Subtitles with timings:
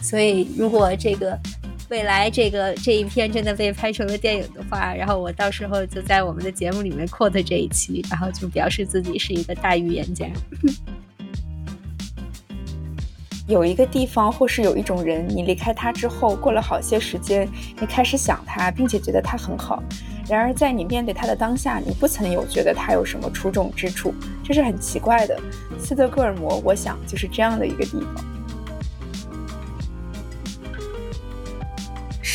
[0.00, 1.38] 所以如果这个
[1.88, 10.26] 未来这个这一篇真的被拍成了电影的话，然后我到时候就在我们的节目里面 quote 这一期，然后就表示自己是一个大预言家。
[13.48, 17.48] 有一个地方或是有一种人，你离开他之后，过了好些时间，
[17.80, 19.82] 你开始想他，并且觉得他很好。
[20.28, 25.36] 然而在你面对他的当下，你不曾有觉得他有什么出众之处，这是很奇怪的。
[25.80, 28.24] 斯德哥尔摩，我想就是这样的一个地方。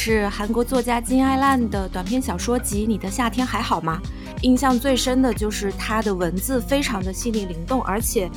[0.08, 4.00] 是韩国作家金爱烂的短篇小说集《你的夏天还好吗》。
[4.44, 8.30] 印象最深的就是他的文字非常的细腻灵动，而且。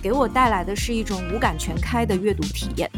[0.00, 2.88] 给我带来的是一种五感全开的阅读体验。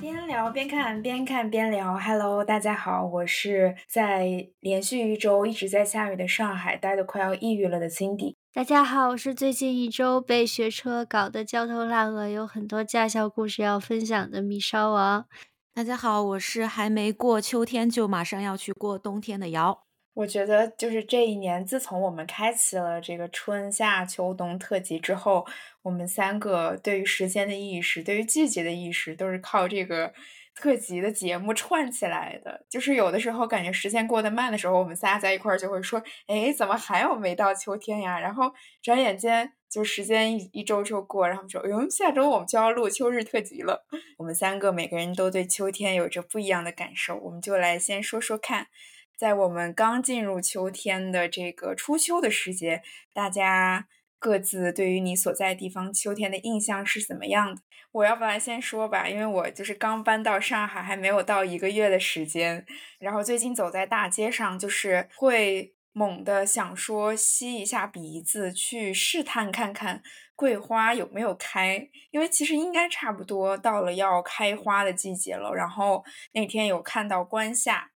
[0.00, 1.98] 边聊边看，边看边聊。
[1.98, 8.36] Hello，大家好，我是在连续一周一直在下雨的上海待的快要抑郁了的 Cindy。
[8.58, 15.28] 大家好，我是最近一周被学车搞得焦头烂额，有很多驾校故事要分享的米烧王。
[15.72, 19.84] 大家好，我是还没过秋天就马上要去过冬天的瑶。
[20.12, 25.46] 我觉得就是这一年，自从我们开启了这个春夏秋冬特辑之后，
[25.82, 30.12] 我们三个对于时间的意识、对于季节的意识，都是靠这个
[30.58, 32.66] 特辑的节目串起来的。
[32.68, 39.52] 就是有的时候感觉时间过得慢的时候，我们仨在一块儿就会说：“哎，怎么还有没到秋天呀？”然后转眼间。
[39.70, 43.84] 就时间一一周就过，然后说，哟，下周我们就要录秋日特辑了。
[44.16, 48.68] 我们三个每个人都对秋天有着不一样的感受，我们就来先说说看，
[49.14, 52.80] 在我们刚进入秋天的这个初秋的时节，
[53.12, 53.88] 大家
[54.18, 57.62] 各自对于你所在地方秋天的印象是怎么样的？
[57.92, 62.66] 我要不然先说吧，因为我就是刚搬到上海，还没有到一个月的时间，
[62.98, 65.74] 然后最近走在大街上，就是会。
[65.94, 70.00] 猛地想说吸一下鼻子，去试探看看
[70.36, 75.52] 桂花有没有开，因为其实应该差不多到了要开花的季节了。
[75.52, 77.90] 然后那天有看到关夏，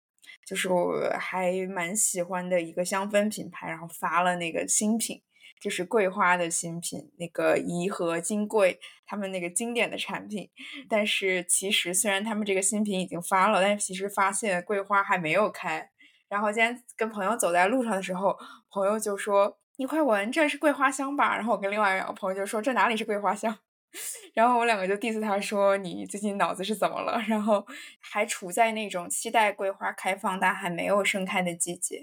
[0.47, 5.21] 就是我还蛮喜欢的一个香氛品牌，然后发了那个新品，
[5.61, 10.49] 就是桂花的新品，那个颐和金桂他们那个经典的产品。
[10.89, 15.89] 但是其实虽然他们这个新品已经发了，但是其实发现桂花还没有开。
[16.27, 18.35] 然后今天跟朋友走在路上的时候，
[18.71, 23.55] 朋友就说：“你快闻，这是桂花香吧？”然后我跟另外两个朋友就说：“这哪里是桂花香？”
[24.33, 27.67] 然后我两个就 diss 他说：“你最近脑子是怎么了？” 然后
[27.99, 32.01] 还处在那种期待桂花开放但还没有盛开的季节，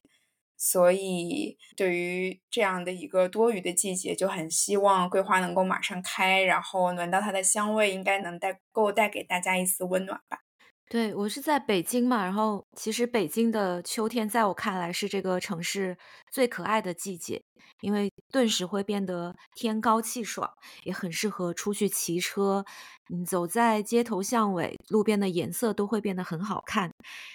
[0.59, 10.48] 所以对于这样的一个多雨的季节，就很希望桂花能够马上开，然后闻到它的香味，应该能带够带给大家一丝温暖吧。
[10.91, 15.95] 对，我是在北京嘛，然后其实北京的秋天在我看来是这个城市
[16.31, 17.43] 最可爱的季节，
[17.83, 20.51] 因为顿时会变得天高气爽，
[20.85, 22.65] 也很适合出去骑车。
[23.13, 26.91] 嗯，走在街头巷尾，路边的颜色都会变得很好看。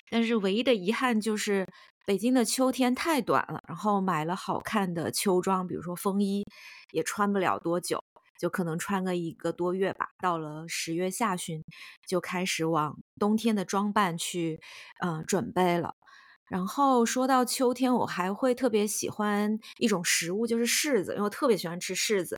[0.09, 1.67] 但是唯一的遗憾就是
[2.07, 6.43] 北京的秋天太短了，然后买了好看的秋装，比如说风衣，
[6.91, 8.03] 也穿不了多久。
[8.39, 11.63] 就可能穿个一个多月吧，到了十月下旬，
[12.07, 14.59] 就开始往冬天的装扮去，
[15.03, 15.95] 嗯，准备了。
[16.49, 22.37] 然后说到秋天，我还会特别喜欢一种食物，就是柿子，因为我特别喜欢吃柿子。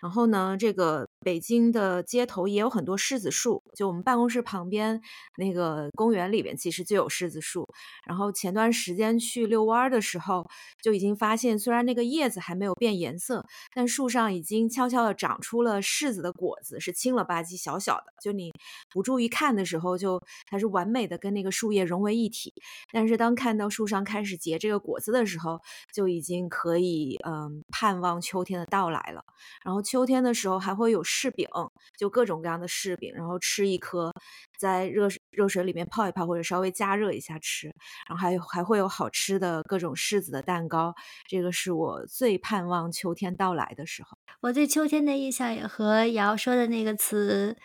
[0.00, 5.00] 然后呢，这个北京的街头也有很多柿子树，就我们办公室旁边
[5.36, 7.68] 那个公园里边，其实就有柿子树。
[8.06, 10.48] 然后前段时间去遛弯的时候，
[10.82, 13.44] 就已经发现，虽然那个叶子还没有变颜色，
[13.74, 18.04] 但树上已经悄悄地长出了柿子的果子，是青了吧唧、小小的。
[18.22, 18.50] 就你
[18.90, 22.54] 不注意看的时候，就它是完美的跟那个树叶融为一体。
[22.92, 25.60] 但是当看到树上开始结这个果子的时候，
[25.92, 29.22] 就已经可以嗯盼望秋天的到来了。
[29.62, 31.48] 然后秋天的时候还会有柿饼，
[31.98, 34.12] 就各种各样的柿饼，然后吃一颗，
[34.56, 37.66] 在热热水里面泡一泡，或者稍微加热一下吃。
[38.08, 40.94] 然后还有还会有好吃的各种柿子的蛋糕，
[41.26, 44.16] 这个是我最盼望秋天到来的时候。
[44.42, 47.56] 我对秋天的印象也和瑶说的那个词，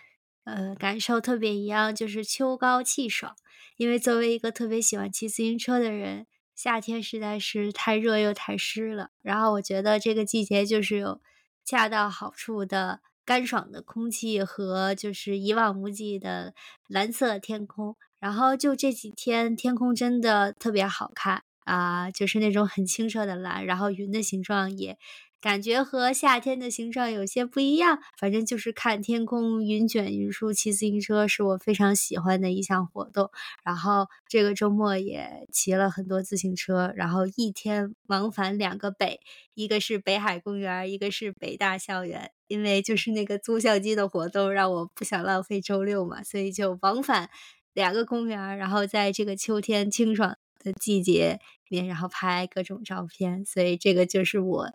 [0.45, 3.36] 呃，感受特别一样，就是秋高气爽。
[3.77, 6.25] 因为作为一个特别喜欢骑自行车的人，
[6.56, 9.12] 夏天实在是太热又太湿了。
[9.22, 11.22] 然后我觉得这个季节就是有。
[11.65, 16.53] 恰到好处的干爽的空气和就是一望无际的
[16.88, 25.00] 蓝色天空，然后就这几天天空真的特别好看啊，就是那种很清澈的蓝，然后云的形状也
[25.45, 28.00] 感觉和夏天的形状有些不一样。
[28.18, 33.30] 反正就是看天空，云卷云舒，骑自行车是我非常喜欢的一项活动。
[33.63, 39.19] 然后这个周末也骑了很多自行车，然后一天往返两个北，
[39.53, 42.31] 一个是北海公园，一个是北大校园。
[42.48, 47.30] 因为就是那个租相机的活动，让我不想浪费周六嘛，所以就往返
[47.74, 51.39] 两个公园，然后在这个秋天清爽的季节
[51.69, 53.45] 里面，然后拍各种照片。
[53.45, 54.71] 所以这个就是我，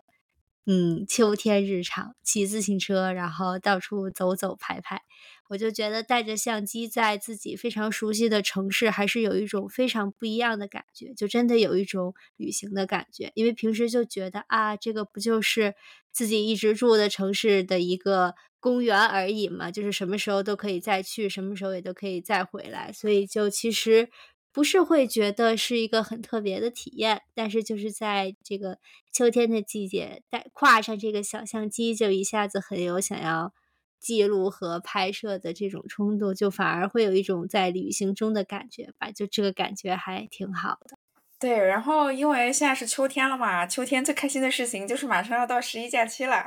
[0.65, 5.01] 嗯，秋天日常，骑自行车，然后到处走走拍拍。
[5.49, 13.31] 我就觉得带着相机在自己非常熟悉的城市，还是有一种非常不一样的感觉，就真的有一种旅行的感觉。
[13.35, 15.75] 因为平时就觉得啊，这个不就是
[16.13, 24.09] 自己一直住的城市的一个公园而已嘛，就是什么时候都可以再去，什么时候也都可以再回来，所以就其实
[24.51, 27.21] 不是会觉得是一个很特别的体验。
[27.33, 28.79] 但是就是在这个
[29.11, 33.53] 秋天的季节，带挎上这个小相机，就一下子很有想要。
[34.01, 40.97] 记录和拍摄的这种冲动，就反而会有一种在旅行中的感觉吧，就这个感觉还挺好的。
[41.39, 46.43] 对，然后因为现在是秋天了嘛，秋天最开心的事情就是马上要到十一假期了。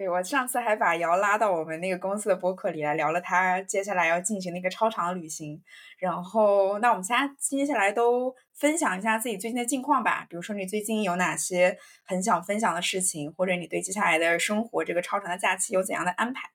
[0.00, 5.62] 对我上次还把瑶拉到我们那个公司的博客里来聊了，他接下来要进行那个超长的旅行。
[5.98, 10.26] 然后，那我们家接下来都分享一下自己最近的近况吧。
[10.30, 11.76] 比如说，你最近有哪些
[12.06, 16.48] 很想分享的事情，或者你对接下来的生活这个超长的假期有怎样的安排？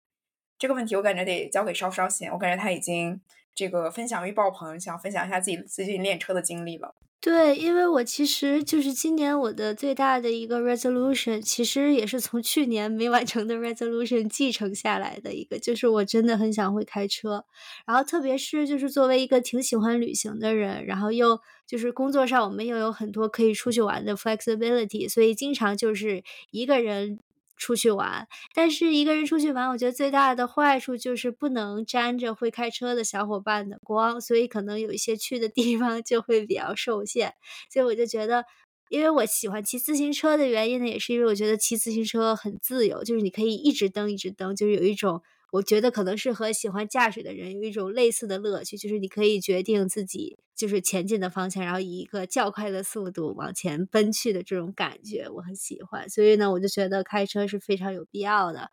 [0.58, 3.22] 这个问题我感觉得交给稍稍先，我感觉他已经
[3.54, 6.96] 这个分享欲爆棚，想分享一下自己最近练车的经历了。
[7.26, 17.44] 对，因为我其实就是今年我的最大的一个 resolution，其实也是从去年没完成的 resolution 继承下来的一个，就是我真的很想会开车。
[17.88, 27.20] 然后特别是就是作为一个挺喜欢旅行的人，然后又就是工作上我们又有很多可以出去玩的 flexibility，所以经常就是一个人。
[27.58, 37.34] 出去玩，但是一个人出去玩，我觉得最大的坏处就是不能沾着会开车的小伙伴的光，所以可能有一些去的地方就会比较受限。
[37.72, 38.46] 所以我就觉得，
[38.90, 45.22] 因为我喜欢骑自行车的原因呢，也是因为我觉得骑自行车很自由，就是你可以一直蹬一直蹬，就是有一种。
[45.56, 56.10] 我觉得可能是和喜欢驾驶的人有一种类似的乐趣，就是你可以决定自己就是前进的方向，然后以一个较快的速度往前奔去的这种感觉，我很喜欢。
[56.10, 58.70] 所以呢，我就觉得开车是非常有必要的。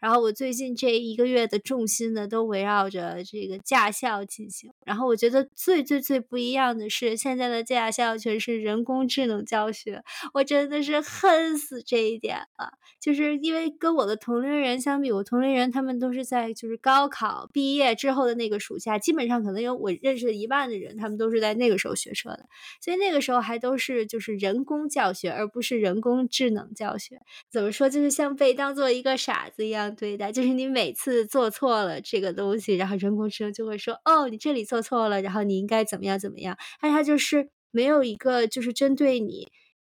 [0.00, 4.70] 然后我最近这一个月的重心呢，都围绕着这个驾校进行。
[4.84, 10.02] 然后我觉得最最最不一样的是，现在的驾校全是人工智能教学，
[10.34, 12.74] 我真的是恨死这一点了。
[13.00, 22.46] 就是因为跟我的同龄人相比，我同龄人他们都是在就是高考毕业之后的那个暑假，基本上可能有我认识的一半的人，他们都是在那个时候学车的。
[22.80, 27.20] 所以那个时候还都是就是人工教学，而不是人工智能教学。
[27.50, 29.94] 怎么说，就是像被当做一个傻子一样。
[29.96, 39.48] 对待就是你每次做错了这个东西，然后人工智能就会说：“哦，你这里做错了，然后你应该怎么样怎么样。”但它就是没有一个就是针对你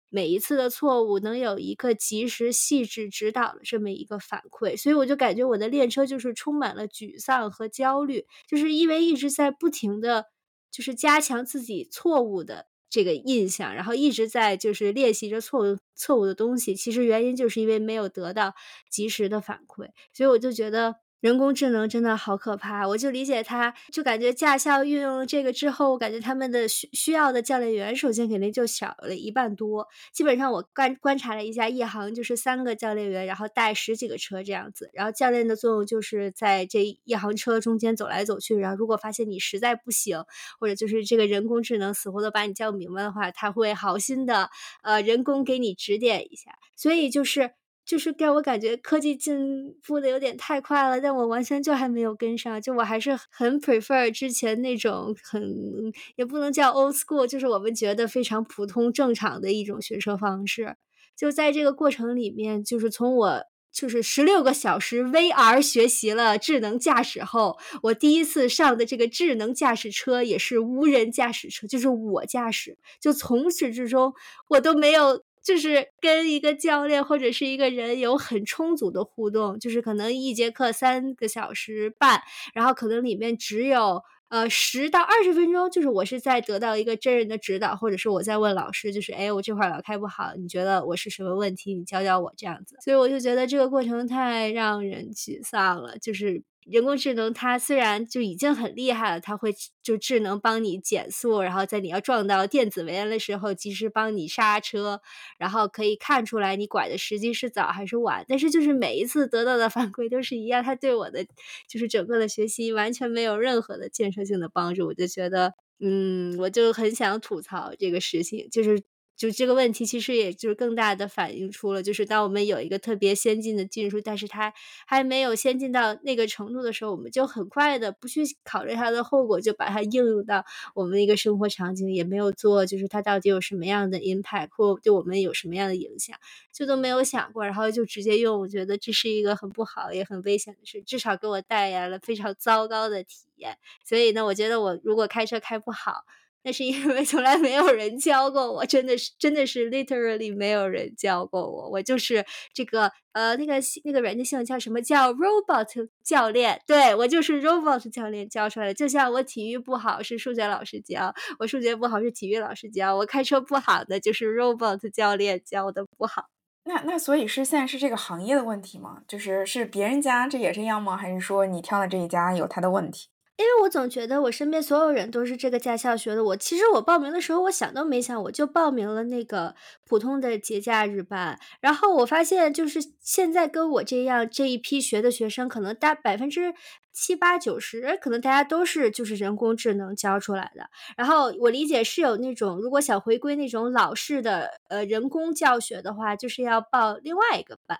[0.10, 10.26] 每一次的错误能有一个及时细致指导的这么一个反馈，所以我就感觉我的练车就是充满了沮丧和焦虑，就是因为一直在不停的
[10.72, 12.68] 就是加强自己错误的。
[12.96, 18.54] 这个印象，然后一直在就是练习着错误错误的东西，其实原因就是因为没有得到
[18.90, 20.96] 及时的反馈，所以我就觉得。
[21.26, 29.88] 人工智能真的好可怕，我就理解他，就感觉驾校运用了这个之后，我感觉他们的需需要的教练员首先肯定就少了一半多。
[30.14, 34.92] 基本上我观观察了一下，一行就是三个教练员，然后带十几个车这样子。
[34.94, 40.24] 然后教练的作用就是在这一行车中间走来走去，然后如果发现你实在不行，
[40.60, 44.52] 或者就是这个人工智能死活都把你叫明白的话，他会好心的
[44.84, 46.52] 呃人工给你指点一下。
[46.76, 47.54] 所以就是。
[47.86, 52.60] 就是给我感觉科技进步的有点太快了，但我完全就还没有跟上。
[52.60, 60.78] 就我还是很 prefer 之前那种很也不能叫 old school，就是我们觉得非常普通正常的一种学车方式。
[61.16, 72.80] 就在这个过程里面，就是从我就是十六个小时 VR 学习了智能驾驶后，我第一次上的这个智能驾驶车也是无人驾驶车，就是我驾驶。
[73.00, 74.12] 就从始至终
[74.48, 75.24] 我都没有。
[75.46, 82.20] 就是跟一个教练或者是一个人有很充足的互动，就是可能一节课三个小时半，
[82.56, 91.76] 然后可能里面只有呃十到二十分钟，就是我是在得到一个真人的指导，或者是我在问老师，就是哎我这块老开不好，你觉得我是什么问题？
[91.76, 92.76] 你教教我这样子。
[92.84, 99.54] 所以我就觉得这个过程太让人沮丧了，就是人工智能它虽然就已经很厉害了，它会
[99.84, 105.00] 就智能帮你减速，然后在你要撞到电子围栏的时候，及时帮你刹车，
[105.38, 108.26] 然后可以看出来你拐的时机是早还是晚。
[108.28, 111.26] 但是就是每一次得到的反馈都是一样，它对我的
[111.68, 114.88] 就是整个的学习完全没有任何的建设性的帮助。
[114.88, 118.84] 我就觉得，嗯，我就很想吐槽这个事情，就是。
[119.16, 124.54] 就这个问题，其实也就是更大的反映出了，就是当我们有一个特别先进的技术，但是它
[124.86, 130.44] 还没有先进到那个程度的时候，我们就很快的不去考虑它的后果，就把它应用到
[130.74, 136.18] 我们的一个生活场景，也没有做，就是它到底有什么样的 impact 或对我们有什么样的影响，
[136.54, 143.58] 就都没有想过，然后就直接用，我觉得这是一个很不好也很危险的事，至少给我带来了非常糟糕的体验。
[143.86, 146.04] 所以呢，我觉得我如果开车开不好。
[146.46, 152.24] 那是因为从来没有人教过我，真的是真的是 literally 没有人教过我，我就是
[152.54, 158.74] 这个呃那个那个软件系统叫什么叫 robot 教练，对我就是 robot 教练教出来的。
[158.76, 166.26] 就像我体育不好是数学老师教，我数学不好是体育老师教，我开车不好的就是 robot 教练教的不好。
[166.66, 169.02] 那那所以是现在是这个行业的问题吗？
[169.08, 170.96] 就是是别人家这也这样吗？
[170.96, 173.08] 还是说你挑的这一家有他的问题？
[173.38, 176.24] 因为我总觉得我身边所有人都是这个驾校学的。
[176.24, 181.38] 我其实我报名的时候，我想都没想，我就报名了那个普通的节假日班。
[181.60, 186.54] 然后我发现，就是现在跟我这样这一批学的学生，可能大百分之
[186.94, 190.70] 七八九十，可能大家都是就是人工智能教出来的。
[190.96, 197.78] 然后我理解是有那种，如果想回归那种老式的呃人工教学的话，就是要报另外一个班。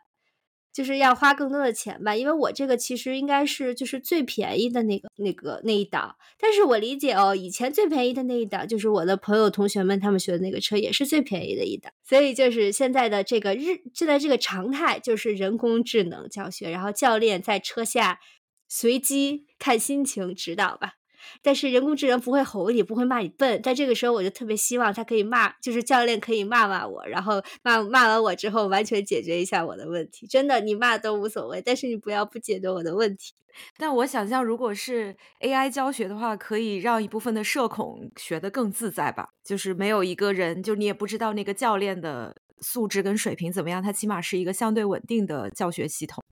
[0.76, 18.20] 就是要花更多的钱吧，因为我这个其实应该是就是最便宜的那个那个那一档，但是我理解哦，以前最便宜的那一档就是我的朋友同学们他们学的那个车也是最便宜的一档，所以就是现在的这个日现在这个常态就是人工智能教学，然后教练在车下
[18.68, 20.96] 随机看心情指导吧。
[21.42, 23.62] 但是人工智能不会吼你，不会骂你笨。
[23.62, 30.28] 在这个时候，我就特别希望他可以骂，就是教练可以骂骂我，然后骂骂完我之后，完全解决一下我的问题。
[30.28, 33.34] 真的，你骂都无所谓，但是你不要不解决我的问题。
[33.78, 39.30] 但我想象，如果是 AI 教学的话，可以让一部分的社恐学得更自在吧？
[39.46, 46.25] 就是没有一个人，就你也不知道那个教练的素质跟水平怎么样，他起码是一个相对稳定的教学系统。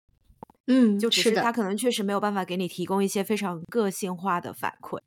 [0.68, 4.98] 嗯，就只是他可能确实没有办法给你提供一些非常个性化的反馈。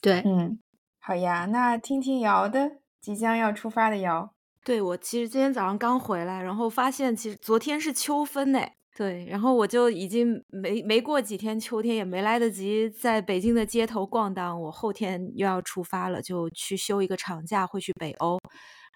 [0.00, 0.60] 对，嗯，
[1.00, 4.32] 好呀，那听听瑶的即将要出发的瑶。
[4.64, 8.60] 对我其实今天早上刚回来，然后发现其实昨天是秋分呢。
[8.96, 14.60] 对，然后我就已经没没过几天秋天，也没来得及在北京的街头逛荡。
[14.62, 18.38] 我后天又要出发了，就去休一个长假，会去北欧。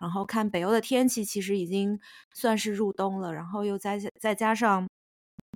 [0.01, 1.99] 然后看北欧的天气，其实已经
[2.35, 3.33] 算是入冬了。
[3.33, 4.87] 然后又再再加上。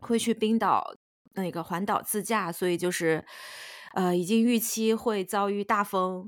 [0.01, 0.95] 会去冰岛
[1.35, 3.25] 那个环岛自驾，所以就是，
[3.95, 6.27] 呃，已经预期会遭遇大风，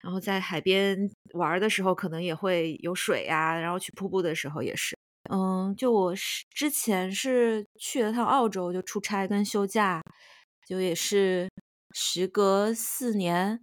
[0.00, 4.96] 然后在海边玩的时候可能也会有水呀，然后去瀑布的时候也是，
[5.30, 10.02] 嗯，就我是之前是去了趟澳洲，就出差跟休假，
[10.66, 11.48] 就也是
[11.92, 13.60] 时隔四年。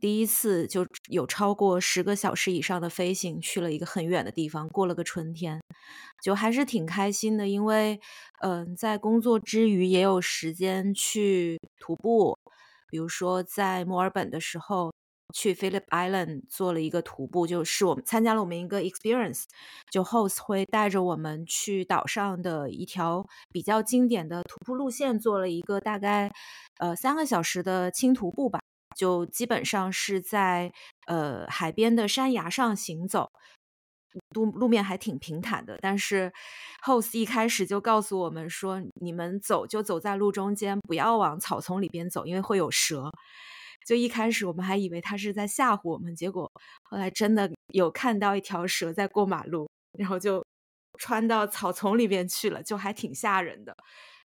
[0.00, 5.60] 第一次就有超过十个小时以上的飞行，去了一个很远的地方，过了个春天，
[6.22, 7.48] 就还是挺开心的。
[7.48, 8.00] 因为，
[8.40, 12.38] 嗯，在工作之余也有时间去徒步，
[12.88, 14.92] 比如说在墨尔本的时候
[15.34, 19.44] 去 Phillip Island 做了一个徒步，就是我们参加了我们一个 experience，
[19.90, 26.30] 就 host 会带着我们去岛上的一条比较经典的徒步路线，做了一个大概
[26.78, 28.60] 呃三个小时的轻徒步吧。
[28.98, 30.72] 就基本上是在
[31.06, 33.30] 呃海边的山崖上行走，
[34.34, 35.78] 路路面还挺平坦的。
[35.80, 36.32] 但是
[36.84, 43.08] host 一开始就告诉我们说，你们走就走在路中间，不要往草丛里边走，因为会有蛇。
[43.86, 46.50] 就一开始我们还以为他是在吓唬我们，结果
[46.82, 50.44] 后来真的有看到一条蛇在过马路，然后就
[50.98, 53.76] 穿到草丛里边去了，就还挺吓人的。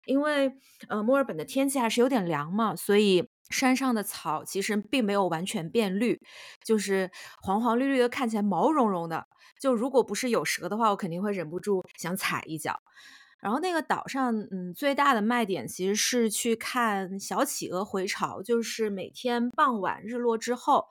[0.06, 0.50] 因为
[0.88, 3.28] 呃墨尔本的天气还是有点凉嘛，所以。
[3.52, 6.18] 山上的草其实并没有完全变绿，
[6.64, 7.10] 就是
[7.42, 9.26] 黄黄绿绿的，看起来毛茸茸的。
[9.60, 12.80] 就如果不是有蛇的话，我肯定会忍不住想踩一脚。
[13.38, 20.88] 然后那个岛上，嗯，最大的卖点其实是去看小企鹅回巢，就是每天傍晚日落之后，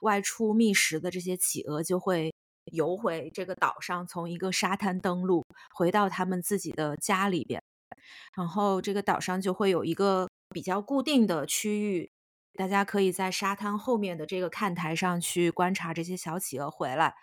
[0.00, 2.34] 外出觅食的这些企鹅就会
[2.72, 7.62] 游回这个岛上，从一个沙滩登陆，回到他们自己的家里边。
[8.34, 10.29] 然后这个岛上就会有一个。
[10.52, 12.10] 比较固定的区域，
[12.54, 17.14] 大家可以在沙滩后面的这个看台上去观察这些小企鹅回来。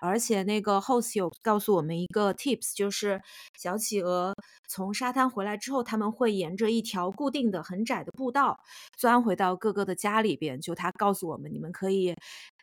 [0.00, 3.20] 而且那个 host 有告诉我们一个 tips，就是
[3.58, 4.32] 小企鹅
[4.68, 8.60] 从沙滩回来之后，他们会沿着一条固定的很窄的步道
[8.96, 10.60] 钻回到各个的家里边。
[10.60, 12.14] 就他告诉我们，你们可以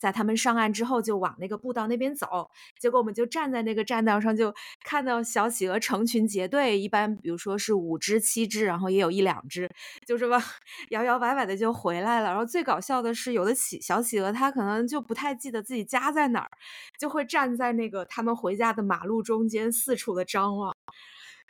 [0.06, 2.48] 在他们上岸之后就往那个步道那边走。
[2.80, 9.68] 结果我们就站在那个栈道上，就看到小企鹅成群结队，一般比如说是五只、七只，然后也有一两只，
[10.06, 10.40] 就这么
[10.92, 12.28] 摇摇摆摆的就回来了。
[12.28, 16.52] 然后最搞笑的是，有的企小企鹅它可能就不太记得自己家在哪儿，
[17.00, 20.72] 就会站在那个他们回家的马路中间四处的张望，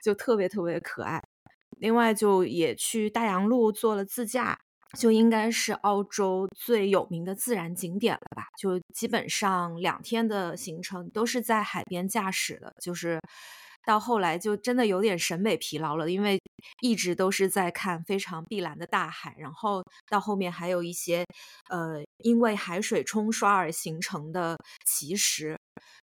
[0.01, 1.21] 就特别特别可爱。
[1.77, 4.59] 另外，就也去大洋路做了自驾。
[4.95, 8.47] 就应该是澳洲最有名的自然景点了吧？
[8.57, 13.19] 就基本上两天的行程都是在海边驾驶的，就是
[13.85, 16.39] 到后来就真的有点审美疲劳了，因为
[16.81, 21.23] 一直都是在看非常碧蓝的大海，然后到后面还有一些
[21.69, 25.55] 呃因为海水冲刷而形成的奇石，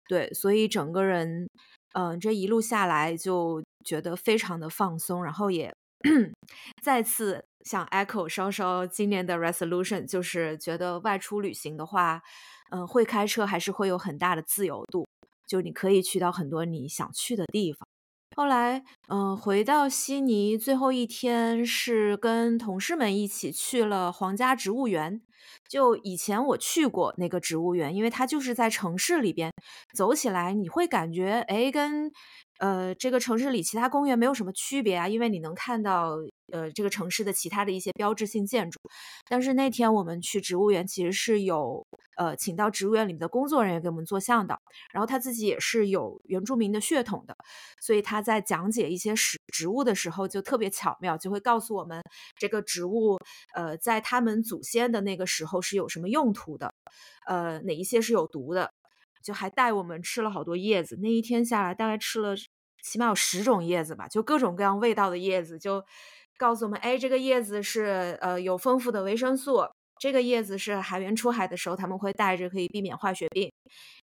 [0.10, 1.48] 对，所以整个人
[1.94, 5.74] 嗯这一路下来就觉得非常的放松，然后也
[6.82, 7.46] 再次。
[7.66, 12.24] 想 Echo 稍稍今年的 resolution 就是觉得外出旅行的话，
[12.72, 15.06] 嗯，会开车还是会有很大的自由度，
[15.46, 17.86] 就你可以去到很多你想去的地方。
[18.38, 25.22] 后来，嗯，回到悉尼最后一天是跟同事们一起去了皇家植物园。
[25.68, 29.52] 就以前我去过那个植物园，因为它就是在城市里边，
[29.94, 32.12] 走起来你会感觉，哎，跟
[32.60, 36.16] 呃这个城市里其他公园没有什么区别啊，因为你能看到。
[36.52, 38.80] 呃，这个城市的其他的一些标志性建筑，
[39.30, 41.86] 但是那天我们去植物园，其实是有
[42.18, 44.60] 呃请到植物园里面的工作人员给我们做向导，
[44.92, 47.38] 然后他自己也是有原住民的血统的，
[47.80, 52.02] 所以他在讲解一些植植物的时候就特别巧妙，就会告诉我们
[52.36, 53.20] 这个植物
[53.54, 56.74] 呃在他们祖先的那个时候是有什么用途的，
[57.28, 58.72] 呃哪一些是有毒的，
[59.24, 62.36] 就还带我们吃了好多叶子，那一天下来大概吃了
[62.84, 65.84] 起码有十种叶子吧，就各种各样味道的叶子就。
[66.38, 69.62] 告诉我们，哎，这个叶子是呃有丰富的维生素，
[70.00, 73.52] 这个叶子是海员出海的时候他们会带着，可以避免坏血病。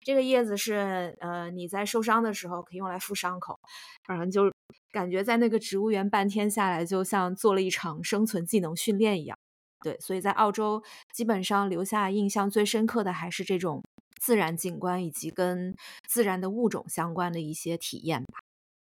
[0.02, 3.58] 这个叶子是呃你在受伤的时候可以用来敷伤口。
[4.04, 4.52] 反正就
[4.92, 9.38] 感觉在那个植物园半天下来，就像做了一场生存技能训练一样。
[9.80, 13.82] 对，所以在澳洲基本上留下印象最深刻的还是这种
[14.26, 15.76] 自然景观以及跟
[16.10, 18.40] 自然的物种相关的一些体验吧。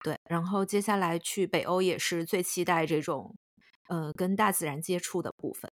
[0.02, 3.32] 对，然后接下来去北欧也是最期待这种，
[3.88, 5.70] 呃，跟大自然接触的部分。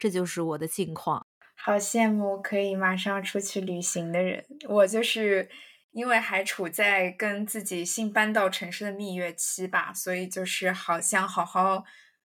[0.00, 1.26] 这就是我的近况。
[1.54, 4.42] 好羡慕可以马上出去旅行的人。
[4.70, 5.50] 我就是
[5.90, 11.84] 因为还处在跟自己新搬到城市的蜜月期吧，所以就是好想好好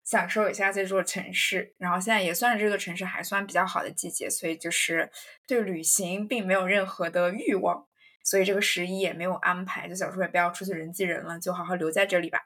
[0.07, 1.75] 享受一下这座城市。
[1.77, 5.11] 然后现在也算是这个城市还算比较好的季节，所以就是
[5.47, 7.87] 对旅行并没有任何的欲望。
[8.25, 12.40] 所以这个十一也没有安排，就想说也不要出去人挤人了，就好好留在这里吧。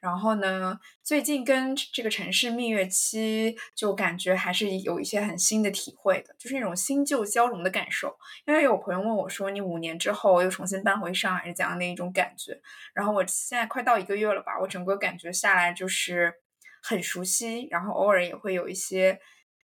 [0.00, 8.18] 然后呢，最近跟这个城市蜜月期，就感觉还是有一些很新的体会的，就是那种新旧交融的感受。
[8.44, 12.60] 因为有朋友问我说：“你五年之后又重新搬回上海是怎样的一种感觉？”
[12.92, 16.34] 然后我现在快到一个月了吧，我整个感觉下来就是
[16.82, 19.18] 很熟悉，然后偶尔也会有一些。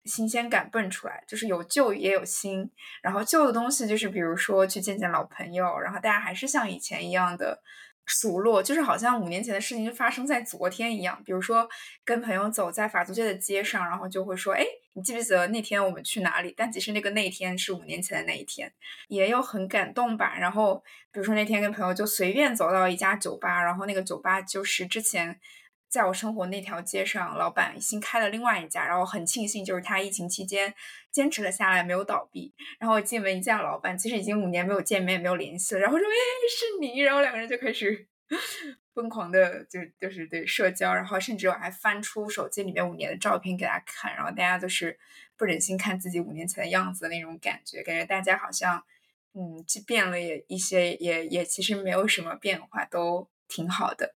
[0.04, 2.70] 新鲜感蹦出来，就是有旧也有新。
[3.02, 7.60] 然后旧的东西就是，比如说去见见老朋友，然后大家还是像以前一样的
[8.06, 11.20] 熟络，就是好像五年前的事情就发生在昨天一样。
[11.26, 11.68] 比如说
[12.06, 18.72] 跟朋友走在法租界的街上，然后就会说：“哎，你记不记得那天我们去哪里？”但其实那个那天是五年前的那一天，
[19.08, 20.38] 也有很感动吧。
[20.38, 20.76] 然后
[21.12, 25.38] 比如说那天跟朋友就随便走到一家酒吧，然后那个酒吧就是之前。
[25.88, 30.74] 在我生活那条街上，老板新开了另外一家，然后很庆幸，就是他疫情期间
[31.10, 32.52] 坚持了下来，没有倒闭。
[32.78, 35.80] 然后我进门一见老板，其实已经五年没有见面，没有联系了。
[35.80, 36.12] 然后说：“哎，
[36.50, 38.06] 是你。”然后两个人就开始
[38.92, 40.92] 疯狂的，就就是对社交。
[40.92, 44.98] 然后甚至我还翻出手机里面五年的照片给他看，然后大家都是
[45.38, 48.84] 不忍心看自己五年前的样子的那种感觉，感觉大家好像
[49.32, 54.14] 嗯，既变了也一些，也也其实没有什么变化，都挺好的。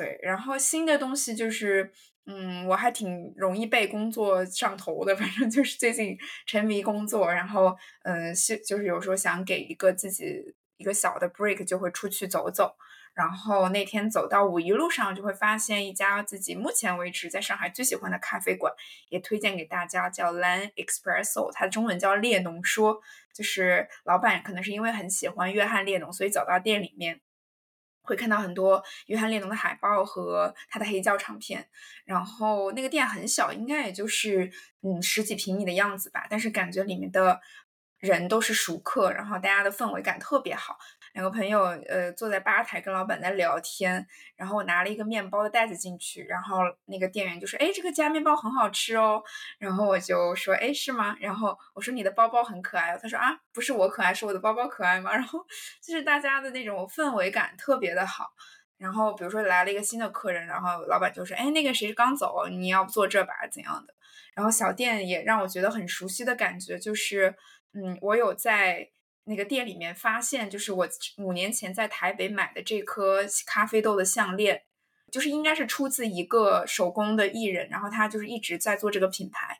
[0.00, 1.92] 对，然后新的东西就是，
[2.24, 12.76] 嗯，我还挺容易被工作上头的，反正就是最近沉迷工作，然后，嗯，是就是有时候想给一个自己一个小的 break，就会出去走走。
[13.12, 18.72] 然后那天走到五一路上，就会发现一家自己目前为止在上海最喜欢的咖啡馆，
[19.10, 23.02] 也推荐给大家，叫 Lan Espresso，它的中文叫列侬说，
[23.34, 27.20] 就是老板可能是因为很喜欢约翰列侬，所以走到店里面。
[28.10, 31.66] 会看到很多约翰列侬的海报和他的黑胶唱片，
[32.04, 34.50] 然后那个店很小，应该也就是
[34.82, 37.40] 嗯十几平米的样子吧，但是感觉里面的
[37.98, 40.76] 人都是熟客，然后大家的氛围感特别好。
[41.12, 49.20] 两个朋友，呃，坐在吧台跟老板在聊天，然后我拿了一个面包的袋子进去，然后那个店员就说：“哎，这个夹面包很好吃哦。”
[49.58, 55.44] 然后我就说：“哎，是吗？”然后我说：“你的包包很可爱。”他说：“啊，不是我可爱，是我的包包可爱吗？”然后
[55.82, 58.30] 就是大家的那种氛围感特别的好。
[58.78, 63.92] 然后比如说来了一个新的客人，然后老板就说：“哎，那个谁是刚走，你要不坐这吧，怎样的？”
[64.32, 67.34] 然后小店也让我觉得很熟悉的感觉，就是
[67.74, 68.90] 嗯，我有在。
[69.24, 74.62] 那个店里面发现，就是我五年前在台北买的这颗咖啡豆的项链，
[75.10, 79.58] 就是应该是出自一个手工的艺人，然后他就是一直在做这个品牌。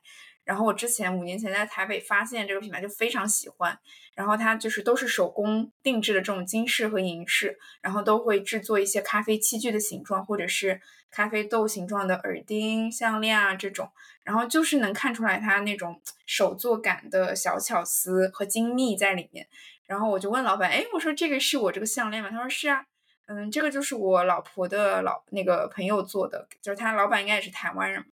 [0.51, 3.79] 然后我之前五年前在台北发现这个品牌，就非常喜欢。
[4.15, 13.89] 然后它就是都是手工定制的这种金饰和银饰，然后都会制作一些咖啡器具的形状，或者是咖啡豆形状的耳钉、项链啊这种。
[14.25, 19.47] 然后就是能看出来它那种手作感的小巧思和精密在里面。
[19.85, 22.29] 然后我就问老板，哎，我说这个是我这个项链吗？
[22.29, 22.83] 他说是啊，
[23.27, 28.05] 嗯，这个就是我老婆的老那个朋友做的，就是他老板应该也是台湾人。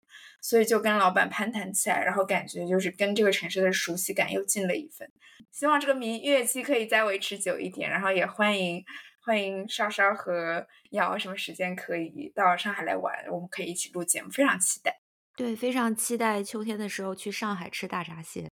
[0.49, 5.11] 所以就跟老板攀谈起来，然后感觉就是跟这个城市的熟悉感又近了一分。
[5.51, 8.85] 希望这个蜜月期可以再维持久一点，然后也欢迎
[9.25, 15.01] 欢迎稍稍和瑶什么时间可以到上海来玩，我们可以一起录节目，非常期待。
[15.35, 18.49] 对，非常期待秋天的时候去上海吃大闸蟹。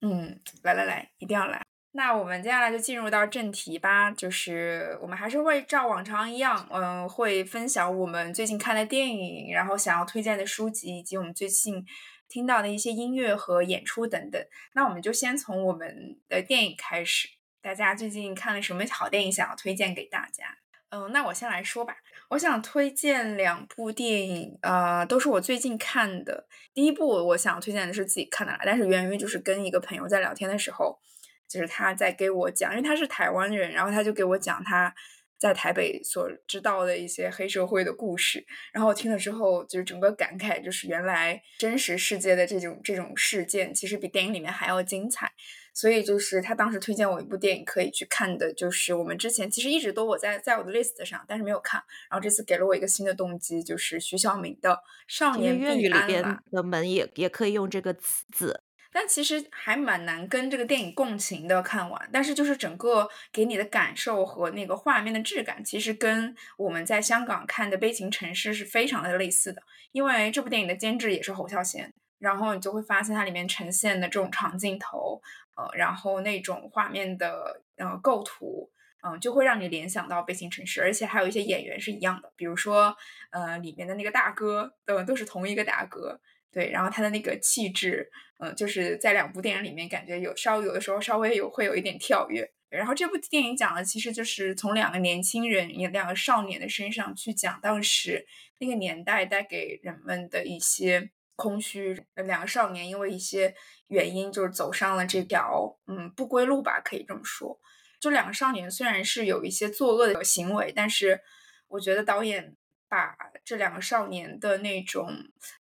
[0.00, 1.62] 嗯，来来来，一定要来。
[1.98, 11.84] 那我们接下来就进入到正题吧，就是我们还是会照往常一样，嗯，会分享我们最近看的电影，然后想要推荐的书籍，以及我们最近
[12.28, 14.40] 听到的一些音乐和演出等等。
[14.74, 17.30] 那我们就先从我们的电影开始，
[17.60, 20.44] 大家最近看了什么好电影想要推荐给大家？
[20.90, 21.96] 嗯，那我先来说吧，
[22.28, 26.46] 我想推荐两部电影，呃，都是我最近看的。
[26.72, 31.00] 第一部我想推荐的是自己看的，但是源于就是跟一个朋友在聊天的时候。
[31.48, 34.94] 就是他在给我讲，因为他是台湾人，然后他就给我讲他
[35.38, 38.44] 在台北所知道的一些黑社会的故事。
[38.72, 45.32] 然后我听了之后，就是整个感慨，就是原来真实世界的这种这种事件，其实比电影里面还要精彩。
[45.74, 51.80] 所以就是他当时推荐我一部电影可以去看的，就是我们之前其实一直都我在在我的 list 上，但是没有看。
[52.10, 54.70] 然后这次给了我一个新的动机，就是徐小明的
[55.06, 58.60] 《少年粤语里边的门也也可以用这个词。
[59.00, 69.62] 但其实还蛮难跟这个电影共情的看完，但是就是整个给你的感受和那个画面的质感，其实跟我们在香港看的《悲情城市》是非常的类似的。
[69.92, 75.22] 因为这部电影的监制也是侯孝贤，然后你就会发现它里面呈现的这种长镜头，
[75.54, 78.68] 呃，然后那种画面的呃构图，
[79.04, 82.96] 嗯，就会让你联想到《悲情城市》，而且还有一些演员是一样的，比如说
[83.30, 86.20] 呃里面的那个大哥，呃，都是同一个大哥。
[86.50, 92.50] 对，然后他的那个气质，嗯，就是在两部电影里面感觉有稍有的时候稍微有会有一点跳跃。
[92.70, 98.26] 然后这部电影讲的其实就是从两个年轻人，两个少年的身上去讲当时
[98.58, 102.02] 那个年代带给人们的一些空虚。
[102.26, 103.54] 两个少年因为一些
[103.86, 107.58] 原因，就是走上了这条嗯不归路吧，可以这么说。
[108.00, 111.20] 就两个少年虽然是有一些作恶的行为，但是
[111.68, 112.56] 我觉得导演。
[112.88, 115.12] 把这两个少年的那种，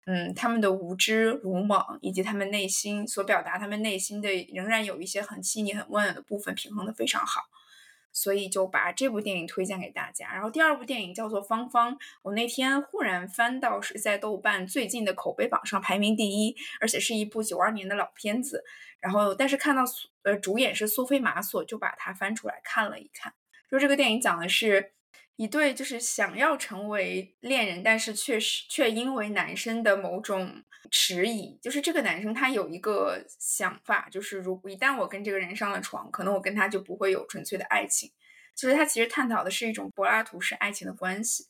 [0.06, 7.42] 嗯，他们的无知、鲁莽，以及他们内心所表达，他们内心的仍然有一些很细腻、很温暖的部分，平衡的非常好，
[8.12, 10.32] 所以就把这部电影推荐给大家。
[10.34, 18.64] 然后第二部电影叫做《芳芳》，我那天忽然翻到是在豆瓣最近的口碑榜上排名第一，而且是一部九二年的老片子。
[19.00, 19.84] 然后但是看到
[20.24, 23.34] 呃主演是苏菲玛索，就把它翻出来看了一看。
[23.70, 24.92] 就这个电影讲的是。
[25.38, 38.12] 一对就是想要成为恋人，但是确实却因为男生的某种迟疑，就是这个男生他有一个想法，就是如果一旦我跟这个人上了床，可能我跟他就不会有纯粹的爱情。
[38.56, 41.46] 就是他其实探讨的是一种柏拉图式爱情的关系。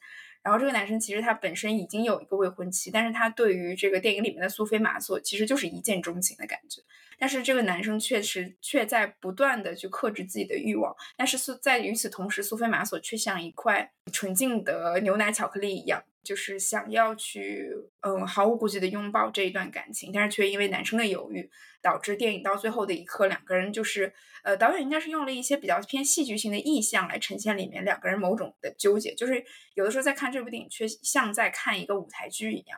[0.45, 6.84] 然后这个男生其实他本身已经有一个未婚妻，但是他对于这个电影里面的苏菲玛索其实就是一见钟情的感觉。
[7.17, 21.49] 但是这个男生确实却在不断的去克制自己的欲望，但是苏在与此同时，苏菲玛索却像一块纯净的牛奶巧克力一样，就是想要去嗯毫无顾忌的拥抱这一段感情，但是却因为男生的犹豫，
[21.81, 29.41] 导致电影到最后的一刻，两个人就是呃导演应该是用了一些比较偏戏剧性的意象来呈现里面两个人某种的纠结，就是
[29.75, 30.25] 有的时候在看。
[30.35, 32.77] 这部电影却像在看一个舞台剧一样，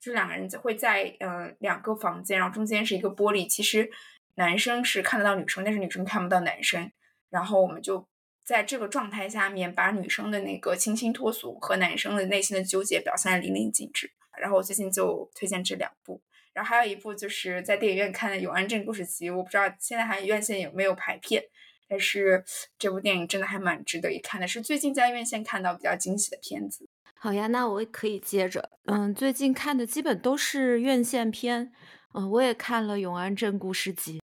[0.00, 3.46] 就两个人会在呃两个房间，然后中间是一个玻璃。
[3.48, 3.88] 其实
[4.34, 6.90] 男生是看得到女生，但是女生看不到男生。
[7.30, 8.08] 然后我们就
[8.46, 14.12] 在这个状态下面，把女生的那个清新脱俗和男生的内心的纠结表现的淋漓尽致。
[14.38, 16.22] 然后我最近就推荐这两部。
[16.52, 21.42] 然后还有一部就是在电影院看的《永安镇故事集》，我不知道现在还院线有没有排片，
[21.88, 22.44] 但是
[22.78, 26.88] 这部电影真的还蛮值得一看的，是最近在院线看到比较惊喜的片子。
[27.14, 28.70] 好呀，那我也可以接着。
[28.84, 31.72] 嗯，最近看的基本都是院线片。
[32.18, 34.18] 嗯，我也看了《永安镇故事集》。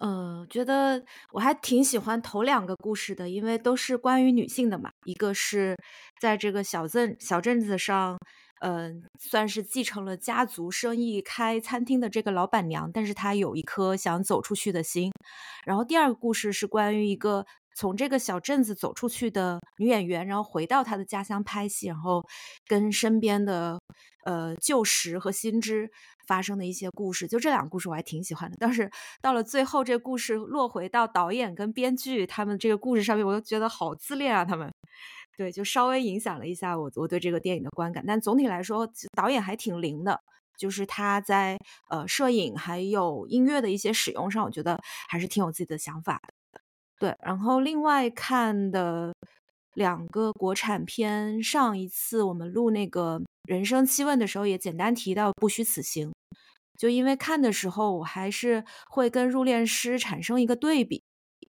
[0.00, 4.90] 嗯，觉得我还挺喜欢头两个故事的，因为都是关于女性的嘛。
[5.04, 5.74] 一个是
[6.20, 8.18] 在这个小镇小镇子上，
[8.60, 15.10] 嗯，算是继承了家族生意开餐厅的这个老板娘，但是她有一颗想走出去的心。
[15.64, 17.46] 然后第二个故事是关于一个。
[17.78, 22.26] 从这个小镇子走出去的女演员，然后回到她的家乡拍戏，然后
[22.66, 23.78] 跟身边的
[24.24, 25.88] 呃旧识和新知
[26.26, 28.56] 发生的一些故事，就这两个故事我还挺喜欢的。
[28.58, 28.90] 但是
[29.22, 34.68] 到了最后，这故事落回到导演跟编剧他们这个故事上面，我就觉得好自恋啊，他们
[35.36, 38.02] 对，就稍微影响了一下我我对这个电影的观感。
[38.04, 40.20] 但总体来说，导演还挺灵的，
[40.58, 41.56] 就是他在
[41.90, 46.34] 呃摄影还有音乐的一些使用上，我觉得还是挺有自己的想法的。
[46.98, 49.14] 对，然后另外看的
[49.74, 56.08] 两个国产片，上一次我们录那个人生七问的时候，也简单提到《不虚此行》，
[56.76, 61.00] 就因为看的时候，我还是会跟《入殓师》产生一个对比，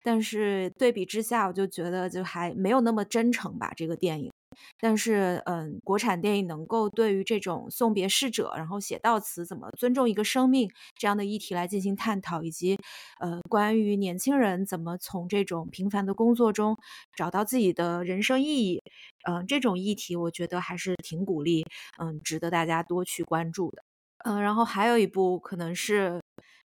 [0.03, 4.33] 但是对比之下，我就觉得就还没有那么真诚吧，这个电影。
[4.81, 12.79] 但是，嗯，国产电影能够对于这种送别逝者，然后写悼词，怎么尊重一个生命这样的议题来进行探讨，以及，
[13.21, 16.77] 呃，关于年轻人怎么从这种平凡的工作中
[17.17, 18.83] 找到自己的人生意义，
[19.29, 21.65] 嗯，这种议题，我觉得还是挺鼓励，
[21.99, 23.83] 嗯，值得大家多去关注的。
[24.25, 26.21] 嗯，然后还有一部可能是。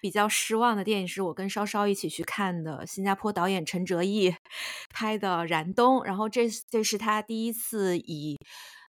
[0.02, 4.34] 比较失望的电影是我跟稍稍一起去看的，新加坡导演陈哲艺
[4.94, 8.36] 拍的《燃冬》，然后这这是他第一次以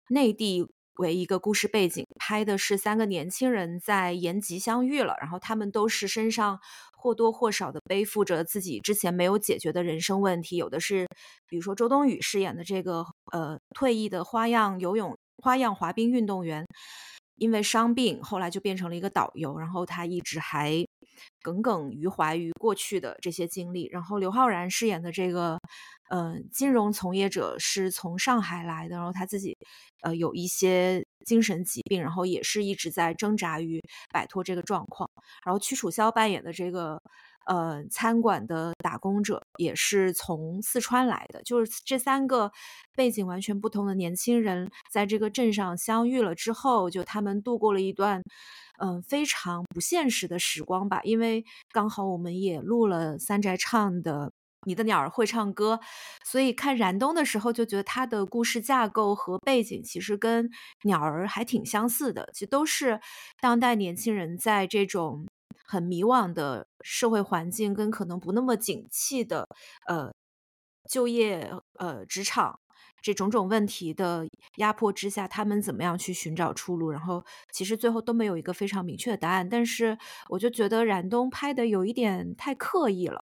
[0.08, 6.58] 内地为一个故事背景，拍的是三个年轻人在延吉相遇了，然后他们都是身上
[6.96, 11.06] 或多或少的背负着自己之前没有解决的人生问题，有的是，
[11.46, 16.64] 比如说周冬雨饰演的这个呃退役的花样游泳花样滑冰运动员。
[17.36, 20.86] 因为伤病，后来就变成了一个导游，然后他一直还
[21.40, 23.88] 耿耿于怀于过去的这些经历。
[23.90, 25.58] 然后刘昊然饰演的这个，
[26.10, 29.56] 嗯，金融从业者是从上海来的，然后他自己，
[30.02, 33.80] 呃，有一些精神疾病，然后也是一直在挣扎于
[34.12, 35.08] 摆脱这个状况。
[35.44, 37.00] 然后屈楚萧扮演的这个。
[37.46, 42.52] 呃，餐馆的打工者也是从四川来的，就是这三个
[42.94, 48.22] 背景完全不同的年轻人，在这个镇上相遇了之后，就他们度过了一段，
[48.80, 51.00] 嗯，非常不现实的时光吧。
[51.02, 54.28] 因为刚好我们也录了三宅唱的
[54.64, 55.80] 《你的鸟儿会唱歌》，
[56.24, 60.48] 所以看燃冬的时候就觉得他的故事架构和背景其实跟
[60.84, 63.00] 鸟儿还挺相似的，其实都是
[63.40, 65.26] 当代年轻人在这种。
[65.72, 69.48] 很迷惘的社会环境跟可能不那么景气的
[69.86, 70.12] 呃
[70.90, 72.60] 就业呃职场
[73.00, 76.90] 这种种问题的压迫之下，他们怎么样去寻找出路？
[76.90, 79.48] 然后其实最后都没有一个非常明确的答案。
[79.48, 79.96] 但是
[80.28, 83.24] 我就觉得冉东拍的有一点太刻意了。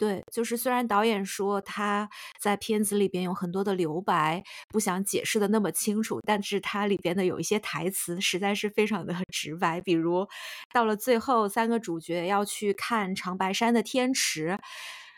[0.00, 2.08] 对，就是虽然导演说他
[2.40, 9.78] 在片子里边有很多的留白，不想解释的那么清楚，但是它里边的有一些台词实在是非常的 直白。
[9.82, 10.26] 比如
[10.72, 14.58] 到了最后，三个主角要去看长白山的天池，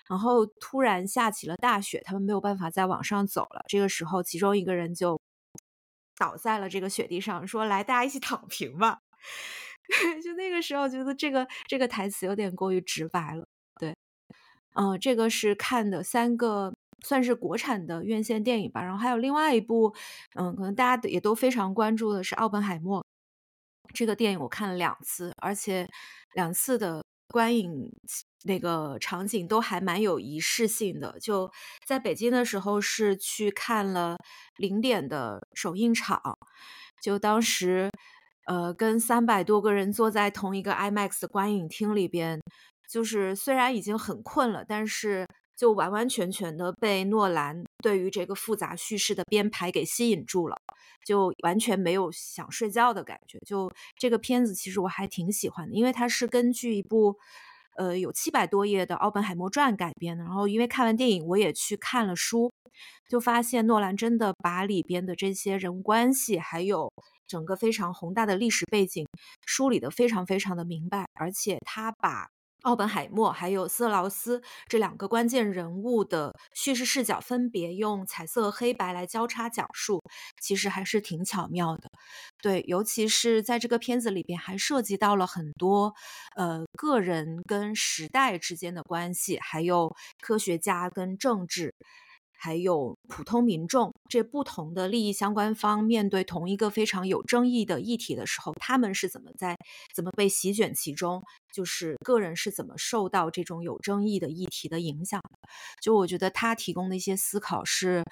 [0.09, 3.63] 然后突然下起了大雪，他们没有办法再往上走了。
[3.69, 5.17] 这个时候，其中一个人就
[6.19, 8.99] 倒在了这个雪地上，说：“来，大家一起躺平吧。
[10.25, 13.47] ”就那个时候，觉得这个这个台词有点过于直白了。
[14.75, 16.73] 嗯，这个是看的三个
[17.05, 19.95] 算是国产的院线电影吧，然后还有另外一部，
[20.35, 23.01] 嗯，可能大家也都非常关注的是《奥本海默》
[23.93, 25.89] 这个电影，我看了两次，而且
[26.35, 27.91] 两次的观影
[28.45, 31.19] 那个场景都还蛮有仪式性的。
[31.21, 31.51] 就
[31.87, 34.17] 在北京的时候是去看了
[34.57, 36.39] 零点的首映场，
[37.01, 37.91] 就当时
[38.47, 42.41] 呃跟三百多个人坐在同一个 IMAX 的观影厅里边。
[42.93, 45.27] 就是虽然已经很困了，但是
[45.57, 50.57] 就完完全全的被诺兰对于这个复杂叙事的编排给吸引住了，
[51.07, 53.39] 就完全没有想睡觉的感觉。
[53.47, 57.17] 就这个片子其实我还挺喜欢的，因为它是根据一部
[57.77, 60.23] 呃有七百多页的《奥本海默传》改编的。
[60.25, 62.53] 然后因为看完电影，我也去看了书，
[63.09, 66.93] 就发现诺兰真的把里边的这些人物关系，还有
[67.27, 69.07] 整个非常宏大的历史背景
[69.47, 72.29] 梳理的非常非常的明白，而且他把
[72.63, 80.03] 奥本海默还有斯劳斯这两个关键人物的叙事视角分别用彩色黑白来交叉讲述，
[80.41, 81.91] 其实还是挺巧妙的。
[82.41, 85.93] 对，尤其是在这个片子里边，还涉及到了很多
[86.37, 91.75] 呃个人跟时代之间的关系，还有科学家跟政治。
[92.45, 99.57] 还有普通民众这不同的利益相关方面对同一个非常有争议的议题的时候，他们是怎么在
[99.95, 101.23] 怎么被席卷其中？
[101.55, 105.21] 就是个人是怎么受到这种有争议的议题的影响？
[105.81, 108.03] 就我觉得他提供的一些思考是，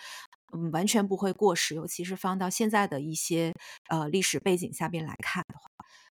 [0.56, 3.52] 嗯，完全不会过时，尤其是放到现在的一些
[3.88, 5.68] 呃历史背景下边来看的话，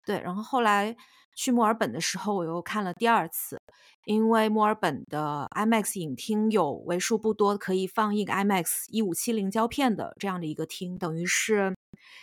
[0.07, 0.21] 对。
[0.21, 0.97] 然后后来
[1.35, 3.59] 去墨尔本的时候，我又看了第二次。
[4.07, 11.75] 因为墨尔本的 IMAX 影厅有为数不多可以放映 IMAX 一五七零胶片的这样的一个厅，等于是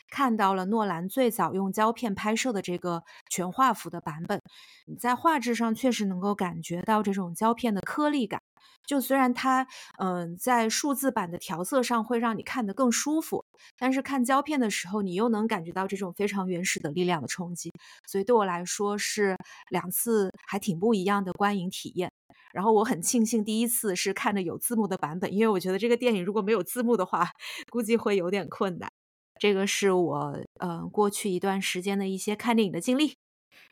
[0.08, 4.40] 看到了诺兰最早用胶片拍摄的这个全画幅的版本。
[4.86, 8.41] 你在画质上确实能够感觉到这种胶片的颗粒感。
[8.86, 9.68] 就虽然它，
[10.00, 13.46] 嗯，在数字版的调色上会让你看得更舒服，
[13.78, 17.72] 但是看胶片的时候，你又能感觉到这种非常原始的力量的冲击。
[18.08, 19.38] 所以对我来说是
[19.70, 22.12] 两次还挺不一样的观影体验。
[22.54, 27.30] 然后我很庆幸第一次是看的有字幕的版本，因为我觉得这个电影如果没有字幕的话，
[27.72, 28.92] 估计会有点困难。
[29.40, 33.16] 这个是我，嗯，过去一段时间的一些看电影的经历。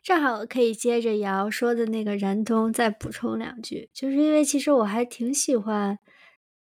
[0.02, 6.00] 正好可以接着瑶说的那个燃冬再补充两句，就是因为其实我还挺喜欢，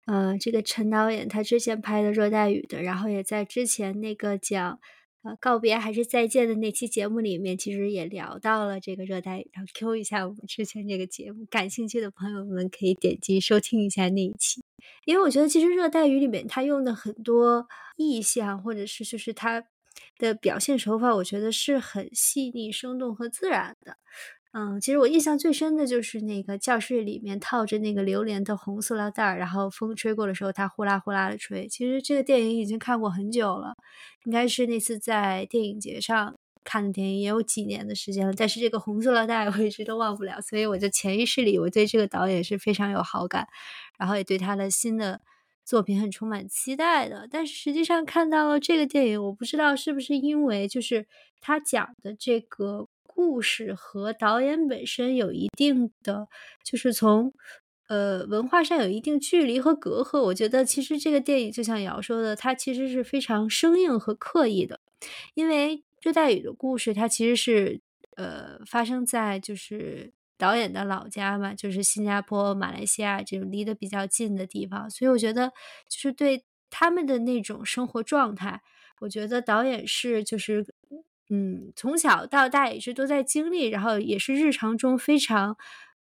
[0.05, 4.79] 呃，这个陈导演他之前拍的《热带雨》的，然后也在之前那个讲
[5.23, 14.63] 呃告别还是再见的那期节目里面，其实也聊到了这个《热带雨》，然后 Q 一下我们之前这个节目，感兴趣的朋友们可以点击收听一下那一期，
[15.05, 19.63] 因为我觉得其实《热带雨》里面他用的很多意象，或者是就是他。
[20.17, 23.97] 的表现手法，我觉得是很细腻、生动和自然的。
[24.53, 31.69] 嗯，其实我印象最深的就是那个教室里面套着那个榴莲的红塑料袋儿，然后风吹过的时候，它呼啦呼啦的吹。
[31.69, 33.73] 其实这个电影已经看过很久了，
[34.25, 38.33] 应该是那次在电影节上看的电影，也有几年的时间了。
[38.35, 43.47] 但是这个红塑料袋我一直都忘不了，所以我就潜意识里我对这个导演是非常有好感，
[43.97, 45.21] 然后也对他的新的。
[45.63, 51.05] 作品很充满期待的，但是实际上看到了这个电影，我不知道是不是因为就是
[51.39, 56.27] 他讲的这个故事和导演本身有一定的，
[56.63, 57.33] 就是从
[57.87, 60.21] 呃文化上有一定距离和隔阂。
[60.21, 64.79] 我觉得其实这个电影就像瑶说的，它其实是非常生硬和刻意的，
[65.35, 67.79] 因为热带雨的故事它其实是
[68.17, 70.11] 呃发生在就是。
[70.41, 75.49] 导演的老家嘛，就是新加坡、马来西亚这种离得比较近的地方，所以我觉得
[75.87, 78.61] 就是对他们的那种生活状态，
[79.01, 80.65] 我觉得导演是就是
[81.29, 85.55] 嗯，从小到大一直都在经历，然后也是日常中非常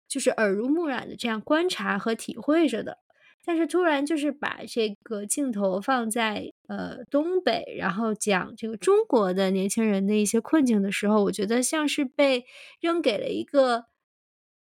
[0.08, 2.98] 就是耳濡目染的这样观察和体会着的。
[3.46, 12.46] 但是突然就是把这个镜头放在呃东北，然后讲这个中国的年轻人的一些困境的时候，我觉得像是被
[12.82, 13.86] 扔给了一个。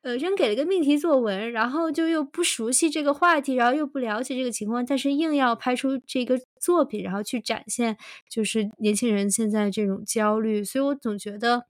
[0.05, 7.97] 呃，扔给了个命题作文，然后就又不熟悉这个话题，然后又不了解这个情况，但是硬要拍出这个作品，然后去展现
[8.29, 11.67] 就是年轻人现在这种焦虑，所以我总觉得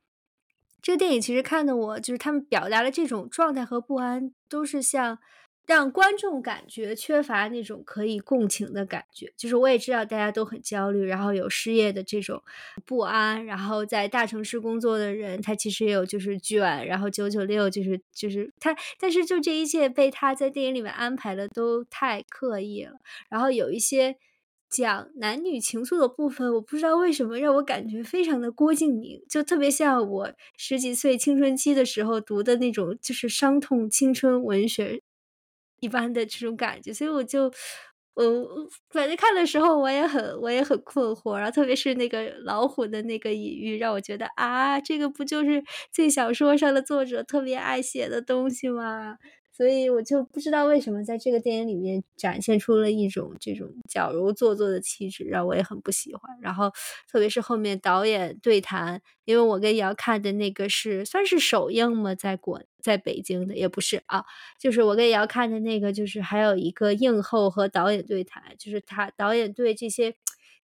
[0.83, 5.18] 这个电影其实看的我就是他们表达了这种状态和不安，都是像。
[5.66, 12.42] 让观众感觉缺乏那种可以共情的感觉，就是我也知道大家都很焦虑，然后有失业的这种
[12.85, 22.98] 不安，然后在大城市工作的人，他其实也有就是卷，然后九九六就是就是他，但是就这一切被他在电影里面安排的都太刻意了，
[23.31, 24.16] 然后有一些
[24.68, 35.00] 讲男女情愫的部分，我不知道为什么让我感觉非常的郭敬明，就特别像我十几岁青春期的时候读的那种就是伤痛青春文学。
[35.85, 37.44] 一般的这种感觉，所以我就，
[38.14, 38.25] 我
[38.90, 49.18] 反正看的时候我也很我也很困惑，然后特别是那个老虎的那个隐喻，让我觉得啊，这个不就是这小说上的作者特别爱写的东西吗？
[49.57, 56.23] 所以我就不知道为什么在这个电影里面展现出了一种这种矫揉做作的气质，让我也很不喜欢。
[56.42, 56.73] 然后
[57.09, 64.25] 特别是后面导演对谈，因为我跟瑶看的那个是算是首映嘛，在国在北京的也不是啊，
[64.61, 70.14] 就是我跟瑶看的那个，就是还有一个映后和导演对谈，就是他导演对这些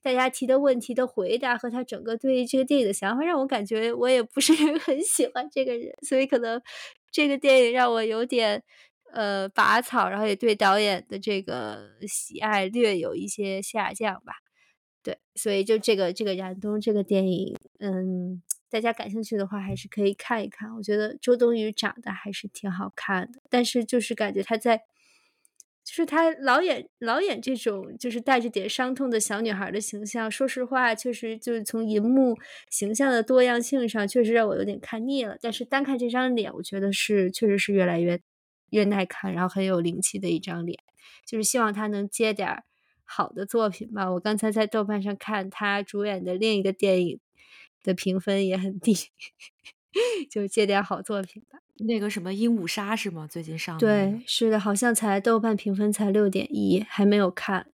[0.03, 6.61] 大家提的问题的回答和他整个对这个电影的想法，让我感觉我也不是 很喜欢这个人，所以可能。
[7.13, 8.63] 这个电影让我有点
[9.13, 14.35] 呃拔草，然后也对导演的这个喜爱略有一些下降吧。
[15.03, 18.41] 对，所以就这个这个燃冬这个电影，嗯，
[18.71, 20.75] 大家感兴趣的话，还是可以看一看。
[20.77, 24.77] 我觉得周冬雨长得还是挺好看的，但是就是感觉她在，
[25.85, 30.31] 就是她老演老演这种就是带着点伤痛的小女孩的形象。
[30.31, 32.37] 说实话，确实就是从银幕
[32.71, 35.37] 形象的多样性上，确实让我有点看腻了。
[35.41, 38.21] 但是单看这张脸，我觉得是确实是越来越
[38.71, 40.79] 越耐看，然后很有灵气的一张脸。
[41.27, 42.63] 就是希望她能接点
[43.05, 44.13] 好的作品吧。
[44.13, 47.21] 我刚才在豆瓣上看她主演的另一个电影。
[47.83, 48.95] 的评分也很低，
[50.31, 51.59] 就借点好作品吧。
[51.87, 53.27] 那个什么《鹦鹉杀》是吗？
[53.27, 53.81] 最近上的？
[53.81, 57.69] 对，是的，好像才豆瓣评分才六点一，还没有看。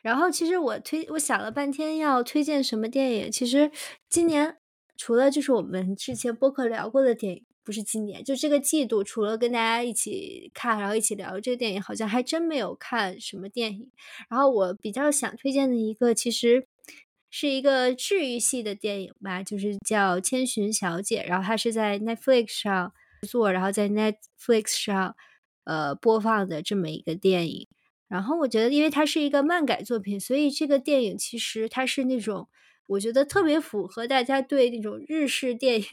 [0.00, 3.30] 然后其实我推，我想了半天要推荐什么电影。
[3.30, 3.70] 其实
[4.08, 4.56] 今年
[4.96, 13.90] 除了就是我们之前播客聊过的电影，不是今年，就这个季度，除了跟大家一起看，然后一起聊这个电影，好像还真没有看什么电影。
[14.30, 16.66] 然后我比较想推荐的一个，其实。
[17.34, 22.92] 是一个治愈系的电影吧，就是叫《千寻小姐》，然后它是在 Netflix 上
[23.26, 25.16] 做，然后在 Netflix 上
[25.64, 27.66] 呃播放的这么一个电影。
[28.06, 32.48] 然后我觉得，因为它是一个漫改作品，所以这个电影其实它是那种
[32.86, 35.86] 我觉得特别符合大家对那种日式电影、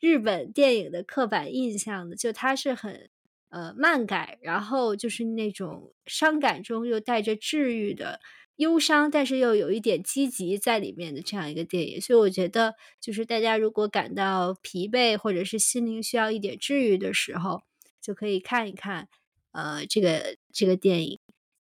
[0.00, 3.10] 日本电影的刻板印象的，就它是很
[3.50, 8.20] 呃漫改，然后就是那种伤感中又带着治愈的。
[8.56, 17.62] 忧伤，但是又有一点积极在里面的这样一个电影，所以我觉得，就是大家如果感到疲惫或者是心灵需要一点治愈的时候，
[18.00, 19.08] 就可以看一看，
[19.52, 21.18] 呃，这个这个电影。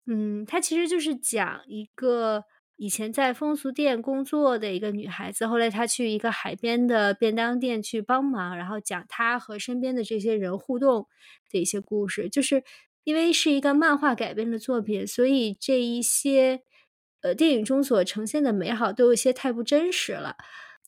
[0.07, 2.45] 嗯，它其实就是讲一个
[2.77, 11.07] 以前在风俗店工作的一个女孩子，后来她去一个海边的便当店去帮忙，然后讲她和身边的这些人互动
[11.51, 12.31] 的一些故事。
[12.31, 12.65] 就是
[13.05, 16.63] 因为是一个漫画改编的作品，所以这一些。
[17.23, 20.37] 呃，电影中所呈现的美好都有些太不真实了，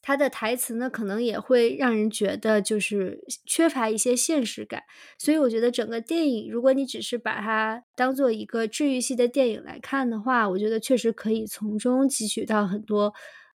[0.03, 4.83] 他的台词呢，可能也会让人觉得就是缺乏一些现实感。
[5.19, 13.13] 所以我觉得整个电影，如果你只是把它当做一个治愈系的电影来看的话，我觉得确实可以从中汲取到很多。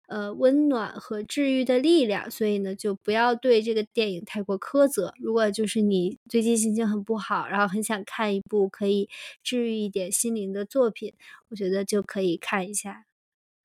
[0.06, 5.14] 呃，温暖和治愈的力量，所以呢，就不要对这个电影太过苛责。
[5.18, 9.08] 如果就是你最近心情很不好，然后很想看一部可以
[9.42, 11.14] 治愈一点心灵的作品，
[11.48, 13.06] 我觉得就可以看一下。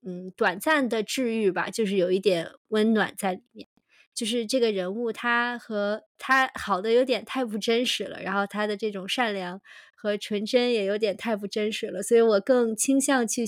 [0.01, 3.67] 嗯，短暂的治愈吧，就是有一点温暖在里面。
[4.15, 9.61] 就是这个人物，他和他好的有点太不真实了，然后他的这种善良
[9.95, 13.45] 和纯真也有点太不真实了，所以我更倾向去。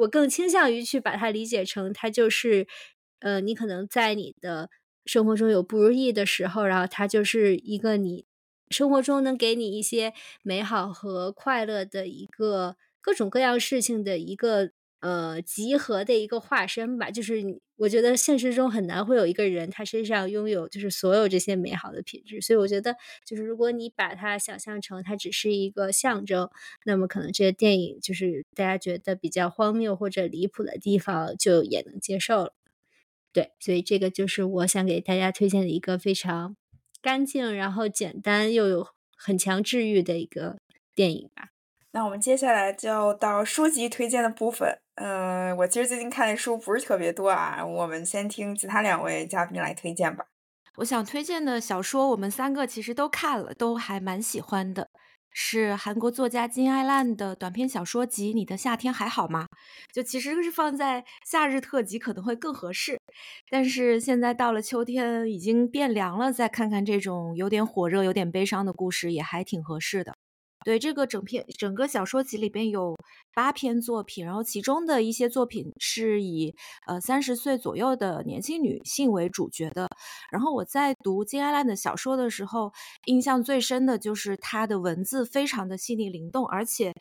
[0.00, 2.66] 我更倾向于去把它理解成，它就是，
[3.20, 4.70] 呃，你可能在你的
[5.06, 8.26] 生活中有不如意的时候，然后它就是一个你
[8.70, 14.72] 生活中能给你一些美好和快乐的一个各种各样事情的一个。
[15.00, 17.42] 呃，集合的一个化身吧，就是
[17.76, 26.50] 我觉得现实中很难会有一个人，他身上拥有就是所有这些美好的品质，所以我觉得就是如果你把它想象成它只是一个象征，
[26.84, 32.52] 那么可能这个电影就是大家觉得比较荒谬或者离谱的地方就也能接受了。
[33.32, 36.56] 对，所以这个就是我想给大家推荐的一个非常
[37.00, 40.58] 干净，然后简单又有很强治愈的一个
[40.94, 41.50] 电影吧。
[41.92, 44.78] 那我们接下来就到书籍推荐的部分。
[44.94, 50.26] 嗯，我其实最近看的书不是特别多啊，我们先听其他两位嘉宾来推荐吧。
[50.76, 54.88] 我想推荐的小说，我们三个其实都看了，都还蛮喜欢的，
[55.32, 59.46] 是韩国作家金爱烂的短篇小说集《你的夏天还好吗》。
[59.94, 62.98] 就其实是放在夏日特辑可能会更合适，
[63.50, 70.14] 但是现在到了秋天，已经变凉了，再看看这种有点火热、有点悲伤的故事，也还挺合适的。
[70.64, 72.96] 对这个整篇整个小说集里边有
[73.34, 76.54] 八篇作品，然后其中的一些作品是以
[76.86, 79.88] 呃三十岁左右的年轻女性为主角的。
[80.30, 82.72] 然后我在读金爱烂的小说的时候，
[83.06, 86.92] 印象最深的就是她的文字非常的细腻灵动，而且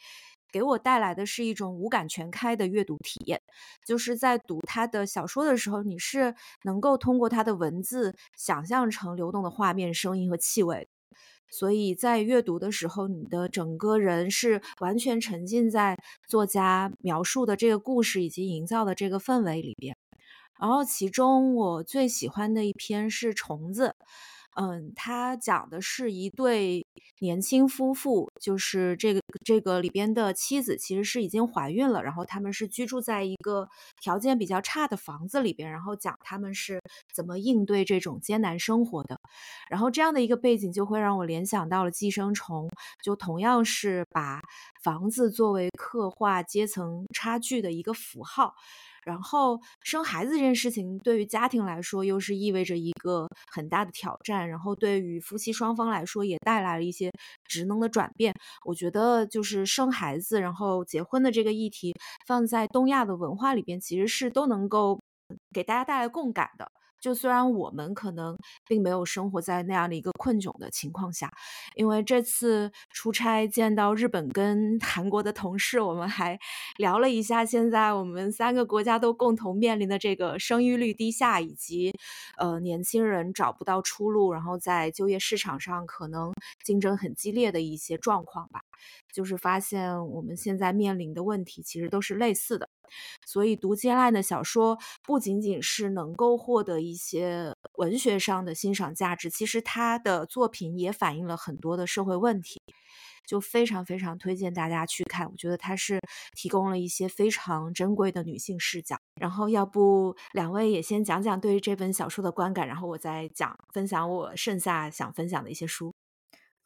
[0.51, 3.41] 给我带来的是一种五感全开的阅读体验。
[3.85, 6.33] 就是在读她的小说的时候，你是
[6.63, 10.87] 能够通过她的文字想象成流动的画面、声音和气味。
[11.51, 15.97] 所以在阅读的时候，你的整个人是完全沉浸在
[16.27, 19.95] 作家描述的这个故事以及营造的这个氛围里边。
[20.59, 23.87] 然后，其中我最喜欢的一篇是《虫子》。
[24.55, 26.85] 嗯，它讲的是一对
[27.19, 33.67] 年轻夫妇，就是这个这个里边的妻子其实是已经怀孕了，然后他们是居住在一个
[34.01, 36.81] 条件比较差的房子里边，然后讲他们是
[37.13, 39.19] 怎么应对这种艰难生活的。
[39.69, 42.67] 然后这样的一个背景就会让我联想到了《寄生虫》，
[43.03, 44.41] 就同样是把
[44.81, 48.55] 房子作为刻画阶层差距的一个符号。
[49.09, 57.11] 然后生孩子这件事情对于家庭来说又是意味着一个很大的挑战，然后对于夫妻双方来说也带来了一些
[57.45, 58.33] 职能的转变。
[58.63, 61.93] 我觉得就是生孩子然后结婚的这个议题
[62.27, 65.01] 放在东亚的文化里边，其实是都能够
[65.51, 66.71] 给大家带来共感的。
[66.99, 68.37] 就虽然我们可能
[68.67, 71.31] 并没有生活在那样的一个困窘的情况下，
[71.75, 76.37] 因为这次出差见到日本跟韩国的同事，我们还
[76.77, 81.93] 聊了一下现在我们三个国家都共同面临的这个生育率低下，以及
[82.37, 86.33] 呃年轻人找不到出路，然后在就业市场上可能
[86.63, 88.61] 竞争很激烈的一些状况吧。
[89.11, 92.69] 就是发现我们现在面临的问题其实都是类似的，
[93.25, 102.61] 所以读金爱的小说不仅仅是能够获得一些文学上的欣赏价值，其实他的作品也反映了很多的社会问题，
[103.27, 105.29] 就非常非常推荐大家去看。
[105.29, 105.99] 我觉得他是
[106.35, 108.97] 提供了一些非常珍贵的女性视角。
[109.15, 115.93] 然后，要不两位也先讲讲对于这本小说的观感，然后我再讲分享我剩下想分享的一些书。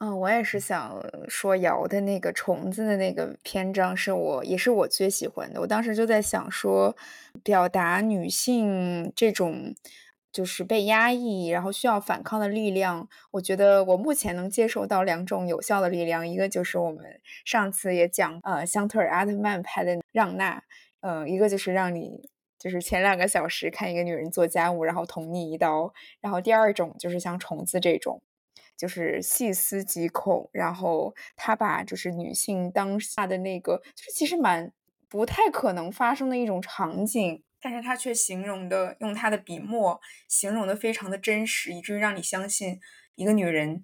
[0.04, 5.62] 嗯，我也是想说，瑶的那个虫子的那个篇章是我也是我最喜欢的。
[5.62, 6.94] 我当时就在想说，
[7.42, 9.74] 表达女性这种
[10.30, 13.08] 就是被压抑，然后需要反抗的力量。
[13.32, 20.58] 我觉得我目前能接受到两种有效的力量，一个就是我们上次也讲，呃，香特尔阿特曼拍的《让娜》，
[21.00, 22.30] 呃，一个就是让你
[22.60, 25.94] 就是前两个小时看一个女人做家务，然后捅你一刀。
[26.20, 28.22] 然后第二种就是像虫子这种。
[28.76, 34.74] 就是细思极恐，然后他把就是女性当下的那个，就是其实蛮
[35.08, 42.80] 不太可能发生的一种场景，但是他却形容的用他的笔墨形容的非常的真实，以至于让你相信
[43.16, 43.84] 一个女人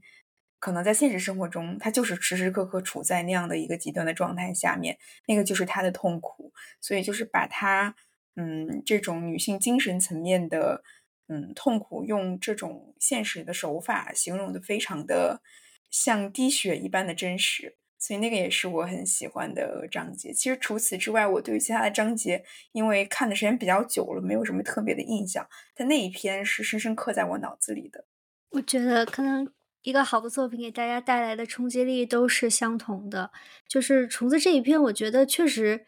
[0.59, 7.95] 可能在现实生活中，她就是时时刻刻处在那样的一个极端的状态下面，那个就是她的痛苦，所以就是把她
[8.35, 10.83] 嗯这种女性精神层面的。
[11.31, 15.43] 嗯，痛苦用这种现实的手法形容的非常的
[15.91, 20.33] 像滴血一般的真实，所以那个也是我很喜欢的章节。
[20.33, 25.47] 其实除此之外，我对于其他的章节，因为看的时间比较久了，没有什么特别的印象。
[25.75, 28.05] 但那一篇是深深刻在我脑子里的。
[28.49, 29.47] 我觉得可能
[29.83, 33.31] 一个好的作品给大家带来的冲击力都是相同的。
[33.67, 35.85] 就是虫子这一篇，我觉得确实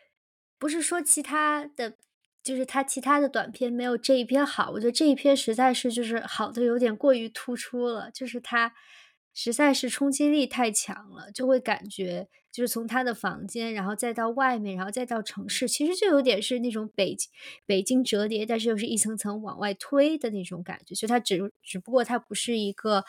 [0.59, 1.95] 不是说其他的。
[2.43, 8.73] 就是他其他的短片没有这一篇好，我觉得这一篇实在是就是好的有点过于突出了，就是他
[9.33, 17.29] 实在是冲击力太强了，就会感觉就是从他的房间，然后再到外面，然后再到城市，其实就有点是那种北京
[17.65, 23.05] 北京折叠，但是又是一层层往外推的那种感觉，就它只只不过它不是一个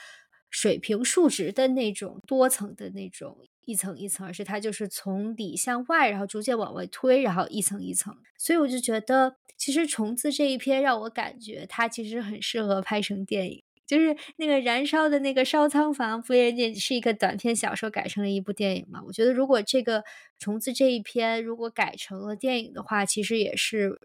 [0.50, 3.38] 水平竖直的那种多层的那种。
[3.64, 8.16] 一层一层，而是它就是从里向外，然后逐渐往外推，然后一层一层。
[8.36, 13.62] 所以我就觉得，其实虫子这一篇让我感觉它其实很适合拍成电影。
[13.84, 19.02] 就是那个燃烧的那个烧仓房，不也是一个短篇小说改成了一部电影嘛？
[19.06, 20.02] 我觉得如果这个
[20.38, 24.00] 虫子这一篇如果改成了电影的话，其实也是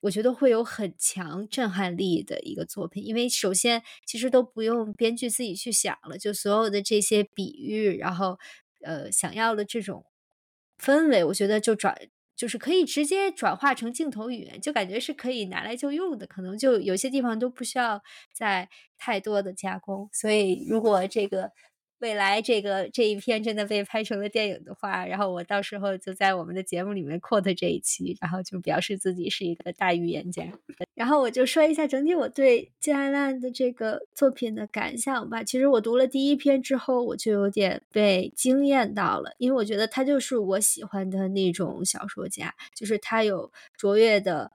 [0.00, 3.06] 我觉得会有很强震撼力的一个作品。
[3.06, 8.38] 因为首先其实都不用编剧自己去想了，就所有的这些比喻，然后。
[8.84, 10.04] 呃，想要的这种
[10.78, 11.96] 氛围，我觉得就转
[12.36, 18.02] 就是可以直接转化成镜头语言，就感觉是可以拿来就用的，可能就有些地方都不需要
[18.34, 18.68] 再
[18.98, 20.08] 太多的加工。
[20.12, 21.52] 所以，如果这个。
[22.02, 30.42] 未来这个这一篇真的被拍成了电影的话，然后我到时候就在我们的节目里面 quote 这一期，然后就表示自己是一个大预言家。
[30.94, 35.44] 然后我就说一下整体我对金爱烂的这个作品的感想吧。
[35.44, 44.50] 其实我读了第一篇之后，我就有点被惊艳到了，因为我觉得他就是我喜欢的那种小说家，就是他有卓越的，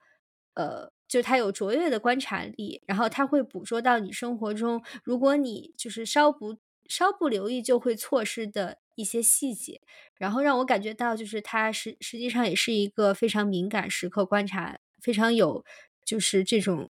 [0.56, 6.58] 呃，就他有卓越的观察力，然后他会捕捉到你生活中，如果你就是稍不。
[6.88, 9.82] 稍不留意就会错失的一些细节，
[10.16, 15.64] 然后让我感觉到，就是他实实际上也是一个非常敏感时刻观察，非常有
[16.06, 16.90] 就是这种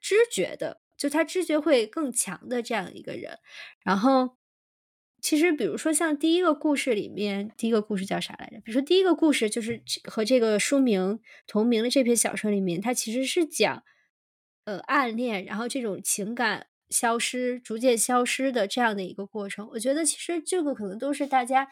[0.00, 3.38] 知觉的，就他知觉会更强的这样一个人。
[3.82, 4.36] 然后，
[5.20, 8.58] 其实比如说像第一个故事里面，第一个故事叫啥来着？
[8.60, 13.82] 比如说第一个故事就是和这个书名同名的这篇小说里面，它其实是讲
[14.64, 16.68] 呃暗恋，然后这种情感。
[16.90, 21.68] 消失，逐渐消失的这样的一个过程，我觉得其实这个可能都是大家，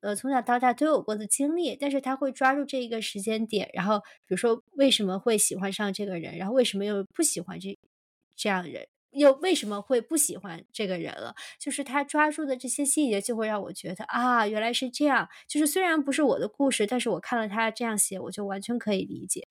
[0.00, 1.76] 呃，从小到大都有过的经历。
[1.76, 7.78] 但是他会抓住这一个时间点，然后比如说为什么会喜欢上这个人，然后为什么又不喜欢这
[8.36, 11.34] 这样人，又为什么会不喜欢这个人了？
[11.60, 15.28] 就是他抓住的这些细节，就会让我觉得啊，原来是这样。
[15.48, 19.46] 就是虽然不是我的故事，但是我看了他这样写，我就完全可以理解。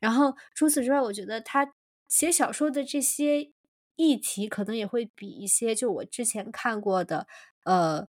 [0.00, 1.72] 然后除此之外，我觉得他
[2.08, 3.50] 写小说的这些
[3.98, 7.26] 议题可能也会比一些就我之前看过的，
[7.64, 8.06] 呃，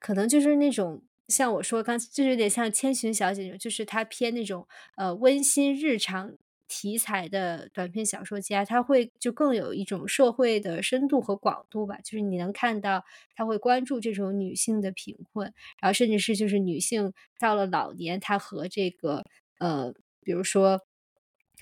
[0.00, 4.66] 可能就是那种像我说刚就有点像千寻小姐，就是他偏那种
[4.96, 6.36] 呃温馨日常
[6.66, 11.98] 题材的短篇小说家，他会就更有一种社会的深度和广度吧。
[12.02, 13.04] 就是你能看到
[13.36, 19.24] 他会关注这种女性的贫困，然后甚至是就是女性到了老年，她和这个
[19.60, 20.80] 呃，比如说。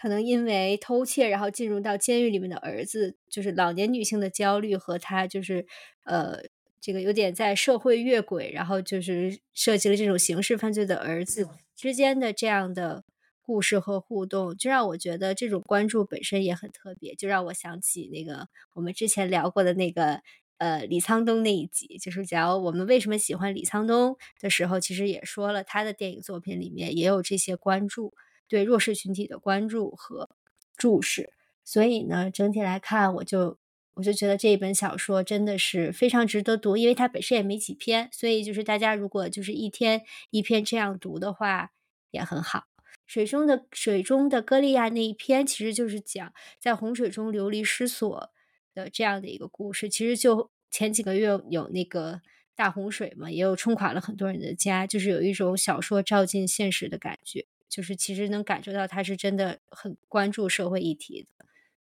[0.01, 5.67] 可能因为偷窃，然后进入到监狱里面的儿子，就是老年女性的焦虑和她就是，
[6.05, 6.39] 呃，
[6.81, 13.05] 这个有点在社会越轨，然后就是涉及了这种刑事犯罪的儿子之间的这样的
[13.41, 20.21] 故事和互动，就让我觉得这种关注本身也很特别，就让我想起那个我们之前聊过的那个
[20.59, 28.13] 呃李沧东那一集，就是讲我们为什么喜欢李沧东的时候，其实也说了他的电影作品里面也有这些关注。
[28.49, 30.31] 对弱势群体的关注和
[30.77, 31.33] 注视，
[31.65, 33.59] 所以呢，整体来看，我就
[33.95, 41.71] 我就觉得这一本小说真的是非常值得读，因为它本身也没几篇，所以就是大家如果就是一天一篇这样读的话，
[42.11, 42.65] 也很好。
[43.07, 48.31] 水中的水中的歌利亚那一篇，其实就是讲在洪水中流离失所
[48.75, 49.89] 的这样的一个故事。
[49.89, 52.21] 其实就前几个月有那个
[52.55, 57.47] 大洪水嘛，也有冲垮了很多人的家，就是有一种小说照进现实的感觉。
[57.69, 61.47] 就是其实能感受到他是真的很关注社会议题的，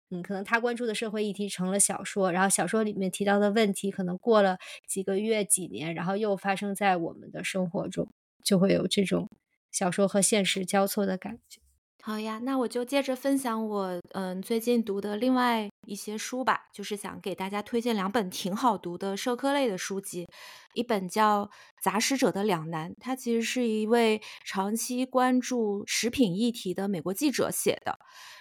[0.09, 4.57] 嗯，可能他关注的社会议题成了小说，然后小说里面提到的问题，可能过了
[4.88, 8.07] 几个月、几年，然后又发生在我们的生活中，
[8.43, 9.30] 就会有这种
[9.72, 11.59] 小说和现实交错的感觉。
[12.01, 20.28] 好呀，那我就接着分享我嗯最近读的另外一些书吧，就是想给大家推荐两本挺好读的社科类的书籍，
[20.74, 21.46] 一本叫
[21.82, 27.98] 《杂食者的两难》，它其实是一位长期关注食品议题的美国记者写的。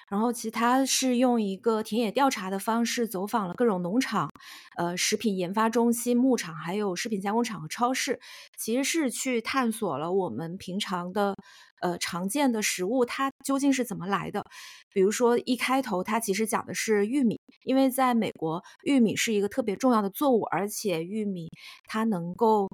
[0.09, 4.31] 然后，其他是用一个田野调查的方式，走访了各种农场、
[4.77, 8.21] 呃食品研发中心、牧场，还有食品加工厂和超市，
[8.57, 11.35] 其实是去探索了我们平常的
[11.81, 14.45] 呃常见的食物它究竟是怎么来的。
[14.93, 21.49] 比如说，一开头它其实讲的是玉米，因为在美国，玉米是一个特别重要的作物，而且玉米
[21.89, 22.69] 它能够。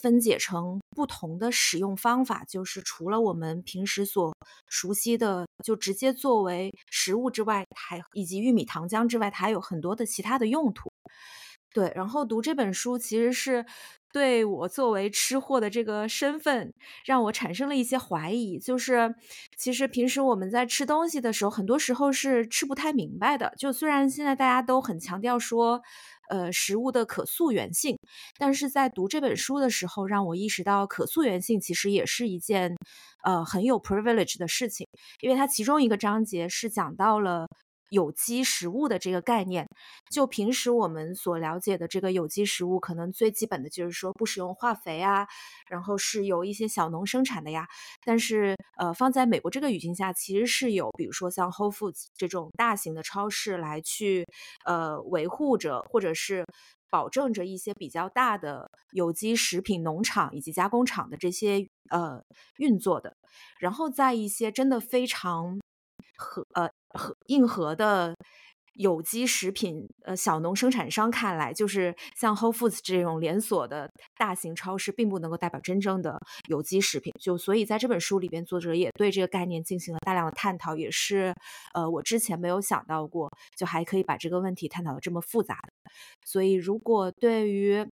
[0.00, 4.34] 分解成不同的使用方法，就是除了我们平时所
[4.68, 10.90] 熟悉的，就直接作为食物之外，还以及玉米糖浆之外，它还有很多的其他的用途。
[11.74, 13.64] 对，然后读这本书，其实是
[14.18, 16.72] 对我作为吃货的这个身份，
[17.04, 18.58] 让我产生了一些怀疑。
[18.58, 19.14] 就是
[19.56, 23.52] 其实平时我们在吃东西的时候，很多时候是吃不太明白的。
[23.56, 25.80] 就虽然现在大家都很强调说。
[26.30, 27.96] 呃，食物的可溯源性，
[28.38, 32.76] 但是在读这本书的时候，让我意识到可溯源性其实也是一件，
[33.24, 34.86] 呃，很有 privilege 的事情，
[35.22, 37.48] 因为它其中一个章节是讲到了。
[37.90, 39.66] 有机食物的这个概念，
[40.10, 45.26] 就平时我们所了解的这个有机食物，可能最基本的就是说不使用化肥啊，
[45.68, 47.66] 然后是由一些小农生产的呀。
[48.04, 54.26] 但是，呃，放在美国这个语境下，其实是有，比如说像 Whole Foods 这种大型的超市来去，
[54.64, 56.44] 呃，维护着或者是
[56.90, 62.22] 保证着一些比较大的有机食品农场以及加工厂的这些呃
[62.58, 63.14] 运作的。
[63.58, 65.58] 然后在一些真的非常。
[66.18, 68.14] 和呃和硬核的
[68.74, 76.16] 有机食品呃小农生产商看来，就是像 Whole Foods 这种连锁的大型超市，并不能够代表真正的
[76.48, 77.12] 有机食品。
[77.18, 81.34] 就所以在这本书里边，作者也对这个概念进行了大量的探讨，也是
[81.74, 85.58] 呃我之前没有想到过，就还可以把这个问题探讨的这么复杂。
[86.24, 87.84] 所以如果对于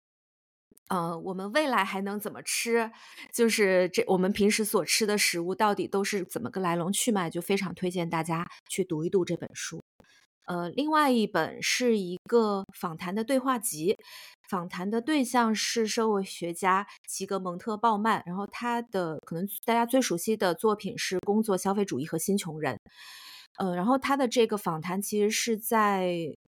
[0.88, 2.90] 呃，我们未来还能怎么吃？
[3.32, 7.28] 就是这我们平时所吃的食物到底都是怎么个来龙去脉？
[7.28, 9.82] 就非常推荐大家去读一读这本书。
[10.46, 13.96] 呃，另外一本是一个访谈的对话集，
[14.48, 22.74] 访谈的对象是社会学家齐格蒙特·鲍曼，然后他的可能大家最熟悉的作品是《工作、消费主义和新穷人》。
[23.58, 26.16] 呃，然后他的这个访谈其实是在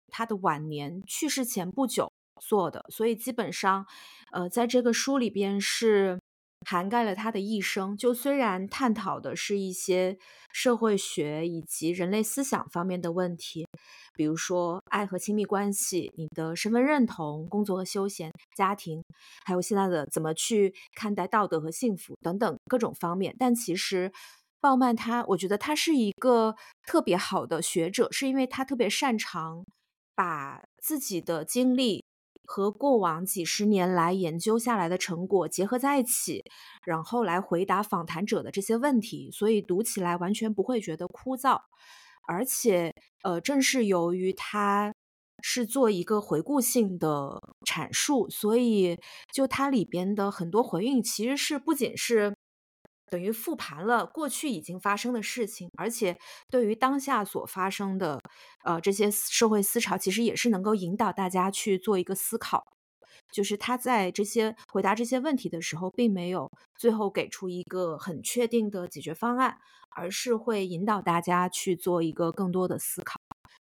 [0.10, 2.12] 他的晚年去世前不久。
[2.40, 3.86] 做的，所以基本上，
[4.32, 6.20] 呃，在这个书里边是
[6.66, 7.96] 涵盖了他的一生。
[7.96, 10.18] 就虽然探讨的是一些
[10.52, 13.66] 社会学以及人类思想方面的问题，
[14.16, 19.04] 比如说爱和亲密关系、你的身份认同、工作和休闲、家庭，
[19.46, 23.36] 还有现在的怎么去看待道德和幸福等等各种方面。
[23.38, 24.12] 但其实，
[24.60, 29.64] 鲍曼他，我觉得他是一个特别好的学者，是因为他特别擅长
[30.16, 32.04] 把自己的经历。
[32.50, 36.45] 和过往几十年来研究下来的成果结合在一起，
[36.86, 41.60] 然后来回答访谈者的这些问题，所以读起来完全不会觉得枯燥。
[42.26, 42.93] 而且，
[43.24, 44.93] 呃，正是由于它
[45.43, 48.98] 是做一个回顾性的阐述，所以
[49.34, 52.34] 就它里边的很多回应，其实是不仅是
[53.10, 56.18] 等于复盘了过去已经发生的事情，而且
[56.49, 58.20] 对于当下所发生的
[58.64, 62.66] 呃这些社会思潮，其实也是能够引导大家去做一个思考。
[63.32, 69.58] 就是他在这些回答这些问题的时候，并没有最后给出一个很确定的解决方案，
[69.89, 73.20] 而是会引导大家去做一个更多的思考。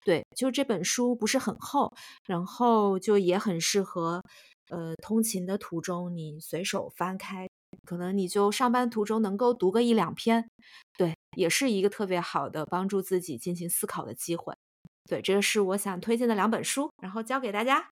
[0.05, 1.93] 对，就这本书不是很厚，
[2.26, 4.22] 然后就也很适合，
[4.68, 7.49] 呃，通勤的途中你随手翻开，
[7.85, 10.49] 可能你就上班途中能够读个一两篇，
[10.97, 14.55] 对，也是一个特别好的帮助自己进行思考的机会。
[15.09, 17.91] 对，这个是我想推荐的两本书，然后教给大家。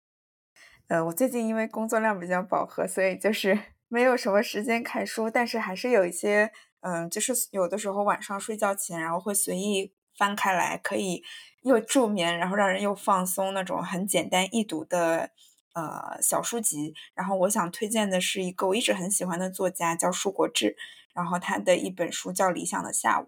[0.88, 3.58] 呃，我最近因为工作量比较饱和，所以就是
[3.88, 6.50] 没有什么时间看书，但是还是有一些，
[6.80, 11.22] 嗯，就是有的时候晚上睡觉前，然后会随意翻开来，可以
[11.62, 15.30] 又助眠，然后让人又放松那种很简单易读的
[15.74, 16.94] 呃小书籍。
[17.14, 20.76] 然后我想推荐的是一个我一直很喜欢的作家，叫舒国治，
[21.12, 23.24] 然后他的一本书叫《理想的下午》。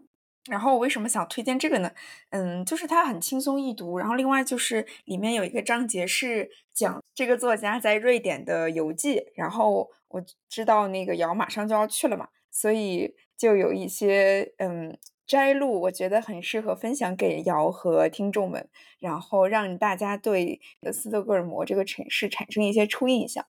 [0.49, 1.91] 然后我为什么想推荐这个呢？
[2.31, 9.25] 嗯，就是它很轻松易读，然后另外就是里面有一个章节是讲这个作家在瑞典的游记。
[9.35, 18.69] 然后我知道那个瑶马上就要去了嘛，所以就有一些嗯摘录，我觉得很适合分享给瑶和听众们，
[18.99, 20.61] 然后让大家对
[20.93, 23.45] 斯德哥尔摩这个城市产生一些初印象。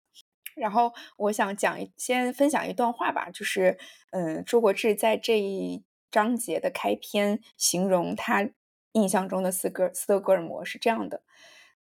[0.55, 3.77] 然后我想讲先分享一段话吧，就是
[4.11, 5.83] 嗯，朱国志在这一。
[6.09, 8.49] 章节的开篇形容他
[8.93, 11.21] 印象中的斯哥斯德哥尔摩是这样的：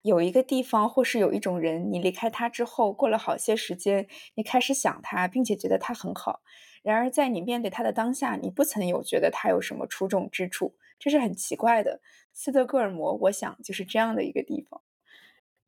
[0.01, 6.41] 有一个地方，或是有一种人，你离开他之后，过了好些时间，你开始想他，并且觉得他很好。
[6.83, 12.01] 然而，在你面对他的当下，你不曾有觉得他有什么出众之处，这是很奇怪的。
[12.33, 14.81] 斯德哥尔摩，我想就是这样的一个地方。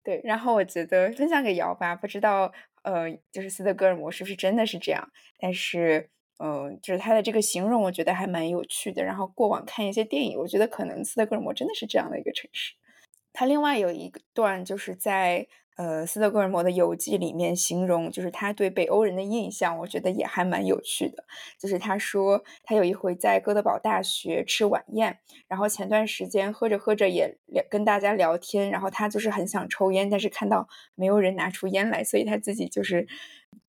[0.03, 2.51] 对，然后我觉得分享给姚吧，不知道
[2.83, 5.11] 呃，就是斯德哥尔摩是不是真的是这样？
[5.39, 6.09] 但是。
[6.43, 9.03] 嗯，就是他的这个形容，我觉得还蛮有趣的。
[9.03, 12.73] 然后过往看一些电影，我觉得可能斯德哥尔摩真的是这样的一个城市。
[13.31, 15.47] 他另外有一段就是在
[15.77, 21.23] 呃斯德哥尔摩的游记里面形容，就是他对北欧人的印象，我觉得也还蛮有趣的。
[21.57, 33.07] 就是他说他有一回在哥德堡大学吃晚宴，然后前段时间喝着喝着也聊跟大家聊天，然后他就是很想抽烟，但是看到没有人拿出烟来，所以他自己就是。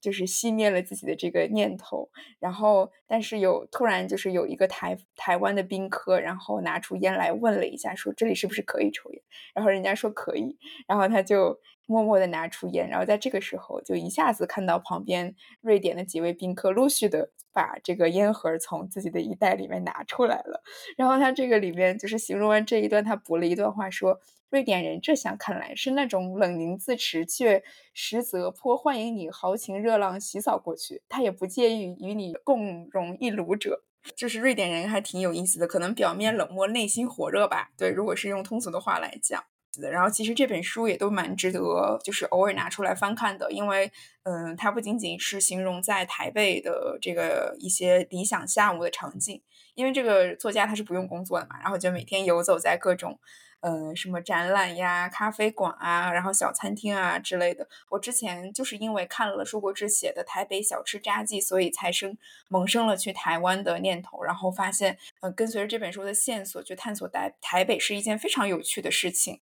[0.00, 9.22] 就是熄灭了自己的这个念头，然后，但是有突然就是有一个台台湾的宾客，然后拿出烟来问了一下，说这里是不是可以抽烟？
[9.54, 11.58] 然后人家说可以，然后他就
[11.92, 20.62] 默默的拿出烟，然后在这个时候就一下子看到旁边瑞典的几位宾客陆续的把这个烟盒从自己的衣袋里面拿出来了，
[20.96, 24.18] 然后他这个里面就是形容完这一段，他补了一段话说。
[24.52, 27.62] 瑞典人这下看来是那种冷凝自持，却
[27.94, 31.00] 实则颇欢迎你豪情热浪洗扫过去。
[31.08, 33.82] 他也不介意与你共融一炉者。
[34.14, 37.70] 就是瑞典人还挺有意思的，可能表面冷漠，内心火热吧。
[37.78, 39.42] 对，如果是用通俗的话来讲。
[39.80, 43.90] 然后其实这本书也都蛮值得，就是偶尔拿出来翻看的，因为
[44.24, 49.40] 嗯，它不仅仅是形容在台北的这个一些理想下午的场景，
[49.74, 53.18] 因为这个作家他是不用工作的嘛，然后就每天游走在各种。
[53.62, 57.68] 呃，什么展览呀、咖啡馆啊，然后小餐厅啊之类的。
[57.90, 62.18] 我之前就是因为看了舒国志写的《台北小吃札记》，所以才生
[62.48, 64.20] 萌生了去台湾的念头。
[64.24, 69.40] 然后发现，呃，跟随着这本书的线索去探索台台北是一件非常有趣的事情。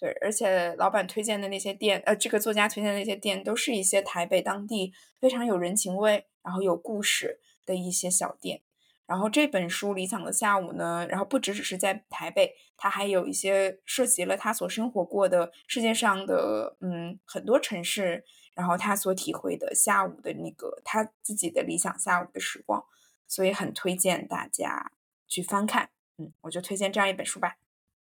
[0.00, 8.62] 对，而且老板推荐的那些店，呃，这个作家推荐的那些店，都是一些台北当地非常有人情味，然后有故事的一些小店。
[9.04, 18.24] 然后这本书《理想的下午》呢，然后不只只是在台北，它还有一些涉及了他所生活过的世界上的嗯很多城市，
[18.54, 22.82] 然后他所体会的下午的那个他自己的理想下午的时光，
[23.28, 24.92] 所以很推荐大家
[25.28, 25.90] 去翻看。
[26.16, 27.56] 嗯，我就推荐这样一本书吧。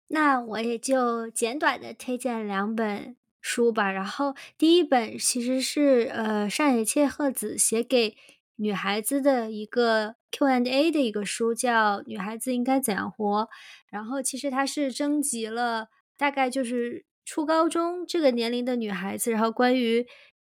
[0.10, 3.92] 那我也就简短的推荐两本书吧。
[3.92, 8.16] 然后第一本其实是呃上野千鹤子写给。
[8.62, 13.44] 女孩子的一个 Q&A 的一个书叫《女孩子应该怎样活》，
[13.88, 15.88] 然后其实它是征集了
[16.18, 20.06] 大概就是初高中这个年龄的女孩子，然后关于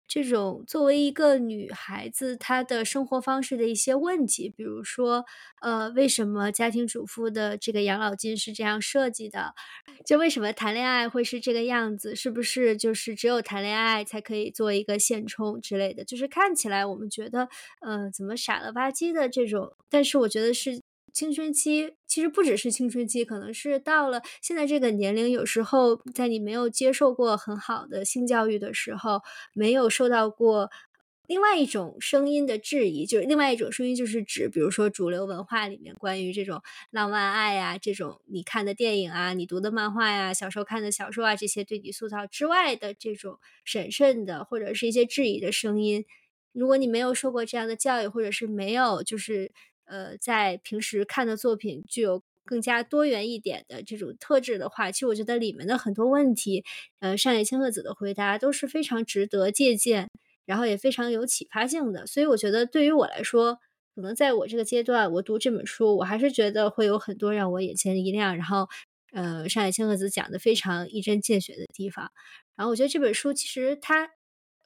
[0.09, 4.49] 这种作为一个女孩子，她的生活方式的一些问题。
[4.49, 5.25] 比如说，
[5.61, 9.55] 呃，为什么家庭主妇的这个养老金是这样设计的？
[10.07, 12.15] 就为什么谈恋爱会是这个样子？
[12.17, 16.05] 是不是就是只有谈恋爱才可以做一个现充之类的？
[16.05, 17.49] 就是看起来我们觉得，
[17.81, 20.83] 呃，怎么傻了吧唧的这种，但是我觉得是
[21.17, 29.23] 青春期，其实不只是青春期，可能是到了现在这个年龄，有时候在你没有接受过很好的性教育的时候，
[29.55, 30.71] 没有受到过
[31.27, 36.61] 另外一种声音的质疑，就是另外一种声音，就是指，比如说主流文化里面关于这种
[36.91, 46.05] 浪漫爱呀，这种你看的电影啊，你读的漫画呀，小时候看的小说啊，这些对你塑造之外的这种审慎的或者是一些质疑的声音，
[46.53, 49.53] 如果你没有受过这样的教育，或者是没有就是。
[49.87, 56.65] 呃，在平时看的作品具有更加多元一点的这种特质的话，其实我觉得里面的很多问题，
[57.01, 60.09] 呃，上野千鹤子的回答都是非常值得借鉴，
[60.45, 62.07] 然后也非常有启发性的。
[62.07, 63.59] 所以我觉得对于我来说，
[63.95, 68.69] 可能在我这个阶段，我读这本书，我还是觉得会有很多让我眼前一亮，然后，
[69.13, 72.11] 呃，上野千鹤子讲的非常一针见血的地方。
[72.55, 74.11] 然后我觉得这本书其实它，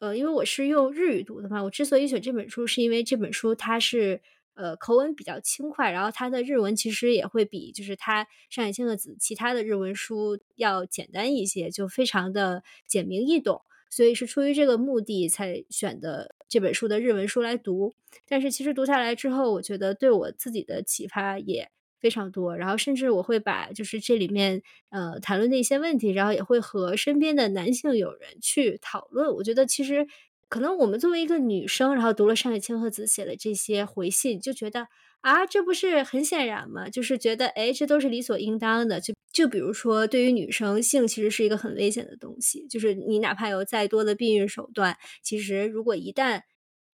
[0.00, 4.20] 呃，因为我是用日语读的嘛，我之所以选这本书，是因为这本书它是。
[4.54, 17.94] 呃，口吻比较轻快，然后他的日文其实也会比就是他上野千鹤子其他的日文书要简单一些，就非常的简明易懂，所以是出于这个目的才选的这本书的日文书来读。
[18.28, 29.34] 但是其实读下来之后，我觉得对我自己的启发也非常多，然后甚至我会把就是这里面呃谈论的一些问题，然后也会和身边的男性友人去讨论。
[29.36, 30.06] 我觉得其实。
[30.50, 34.88] 可能我们作为一个女生，然后读了上野千鹤子写的这些回信，就觉得
[35.22, 36.90] 啊，这不是很显然吗？
[36.90, 39.00] 就是觉得，哎，这都是理所应当的。
[39.00, 42.66] 就就比如说，对于女生，性其实是一个很危险的东西。
[42.68, 46.42] 就是你哪怕有再多的避孕手段，其实如果一旦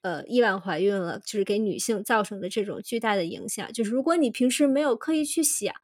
[0.03, 5.75] 呃意外怀孕了，就是给女性造成的这种巨大的影响，就是如果你平时没有刻意去想。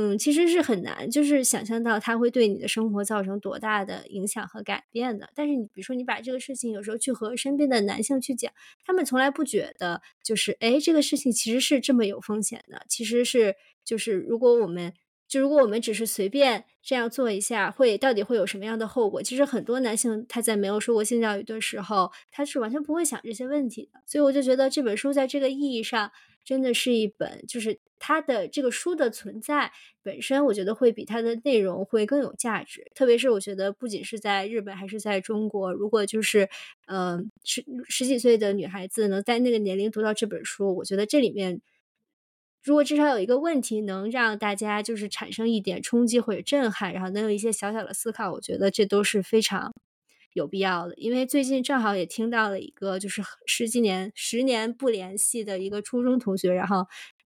[0.00, 5.28] 嗯，其实是很难，就是想象到它会对你的生活造成多大的影响和改变的。
[5.34, 8.52] 但是你比如说，你把这个事情有时候去和身边的男性去讲，
[8.84, 12.84] 他们从来不觉得就是，哎，这个事情其实是这么有风险的。
[12.88, 14.94] 其实是就是，如果我们
[15.26, 19.20] 就如果我们只是随便这样做一下，会到底会有什么样的后果？
[19.20, 24.00] 其实很多男性他在没有受过性教育的时候，他是完全不会想这些问题的。
[24.06, 26.12] 所以我就觉得这本书在这个意义上。
[26.48, 29.70] 真的是一本，就是它的这个书的存在
[30.02, 32.90] 本身，我觉得会比它的内容会更有价值。
[32.94, 36.48] 特别是我觉得，不仅是在日本，还是在中国，如果就是，
[36.86, 41.60] 呃，十十几岁的女孩子能在那个年龄读到这本书，我觉得这里面，
[42.64, 49.74] 如果至少有一个问题能让大家就是产生一点冲击或者震撼，然后能有一些小小的思考，我觉得这都是非常。
[50.38, 56.86] 有必要的，因为最近正好也听到了一个，就是十几年、十年不联系的一个初中同学，然后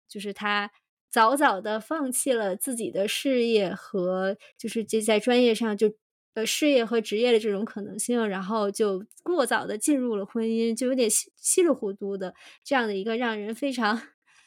[0.07, 0.71] 就是他
[1.11, 5.95] 早早的放弃了自己的事业和就是这在专业上就
[6.35, 13.99] 呃事业和职业的这种可能性，然后就过早的进入了婚姻，就有点稀稀里糊涂的这样的一个让人非常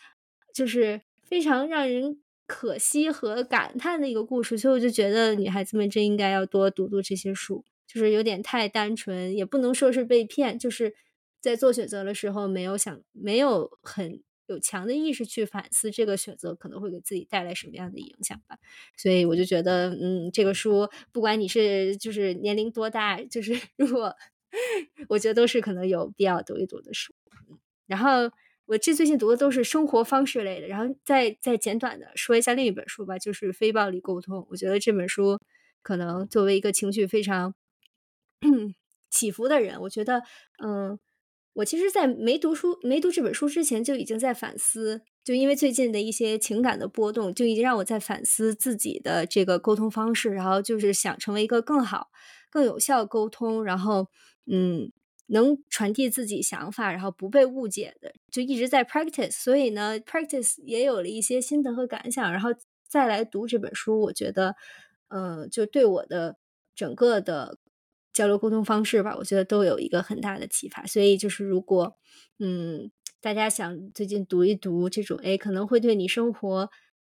[0.55, 7.65] 就是非常让人可惜和感叹的一个故事，所以我就觉得女孩子们真应该要多读读这些书。
[7.93, 10.95] 就是有点太单纯，也不能说是被骗，就是
[11.43, 18.57] 在做选择的时候没有想，没有很有强的意识去反思这个选择可能会给自己带来什么样的影响吧。
[18.97, 24.17] 所以我就觉得，嗯，这个书不管你是就是年龄多大，就是 如果
[25.09, 27.13] 我觉得都是可能有必要读一读的书。
[27.87, 28.31] 然后
[28.65, 34.47] 我这最近读的都是生活方式类的，然后再再简短的说一下另一本书吧，就是非暴力沟通。
[34.51, 35.39] 我觉得这本书
[35.83, 37.55] 可能作为一个情绪非常。
[39.11, 40.23] 起伏的人，我觉得，
[40.65, 40.99] 嗯，
[41.55, 52.09] 我其实，在没读书、没读这本书之前，就已经在反思，就因为最近的一些情感的波动，就已经让我在反思自己的这个沟通方式，然后就是想成为一个更好、
[52.51, 54.09] 更有效沟通，然后，
[54.51, 54.91] 嗯，
[55.27, 59.33] 能传递自己想法，然后不被误解的，就一直在 practice。
[59.33, 62.49] 所以呢，practice 也有了一些心得和感想，然后
[62.89, 64.57] 再来读这本书，我觉得，
[65.09, 66.39] 嗯，就对我的
[66.75, 67.59] 整个的。
[68.13, 70.85] 交流沟通方式吧，我觉得都有一个很大的启发。
[70.87, 71.97] 所以就是，如果
[72.39, 72.91] 嗯，
[73.21, 76.69] 大家想最近读一读这种，哎，可能会对你生活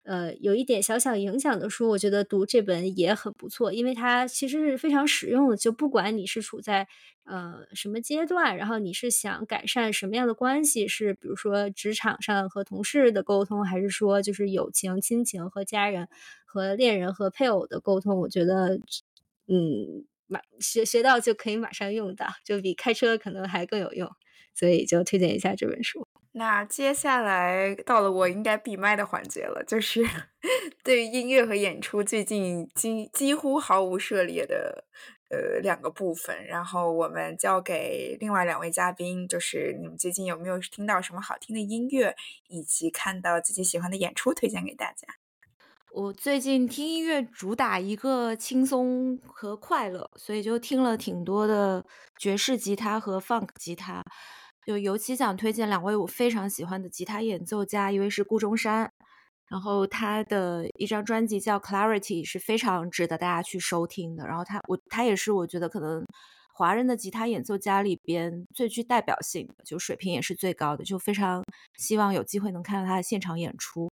[0.05, 5.57] 呃有一点小小影响的书，我觉得读这本也很不错，因为它其实是非常实用的。
[5.57, 6.87] 就不管你是处在
[7.25, 16.09] 呃什么阶段，然后你是想改善什么样的关系，是比如说职场上和同事的沟通，还是说就是友情、亲情和家人、
[16.47, 18.81] 和恋人和配偶的沟通，我觉得
[19.49, 20.07] 嗯。
[20.27, 24.11] 马学学到就可以马上用到，就比开车可能还更有用，
[24.55, 26.07] 所以就推荐一下这本书。
[26.33, 30.05] 那接下来到了我应该闭麦的环节了，就是
[30.85, 34.85] 对于音乐和演出最近几几乎毫无涉猎的
[35.31, 42.15] 呃两个部分，然后我们交给另外两位嘉宾，就是你们最近有没有听到什么好听的音乐，
[42.49, 45.07] 以及看到自己喜欢的演出，推荐给大家。
[45.97, 51.83] 我最近听音乐主打一个轻松和快乐，所以就听了挺多的
[52.19, 54.03] 爵士吉他和 funk 吉他。
[54.67, 58.93] 就尤其想推荐两位我非常喜欢的吉他演奏家，一位是顾中山，
[59.49, 64.27] 然后他的一张专辑叫《Clarity》是非常值得大家去收听的。
[64.27, 66.05] 然后他我他也是我觉得可能
[66.53, 71.43] 华人的吉他演奏家里边最具代表性的，就水平也是最高的，就非常
[71.79, 73.89] 希望有机会能看到他的现场演出。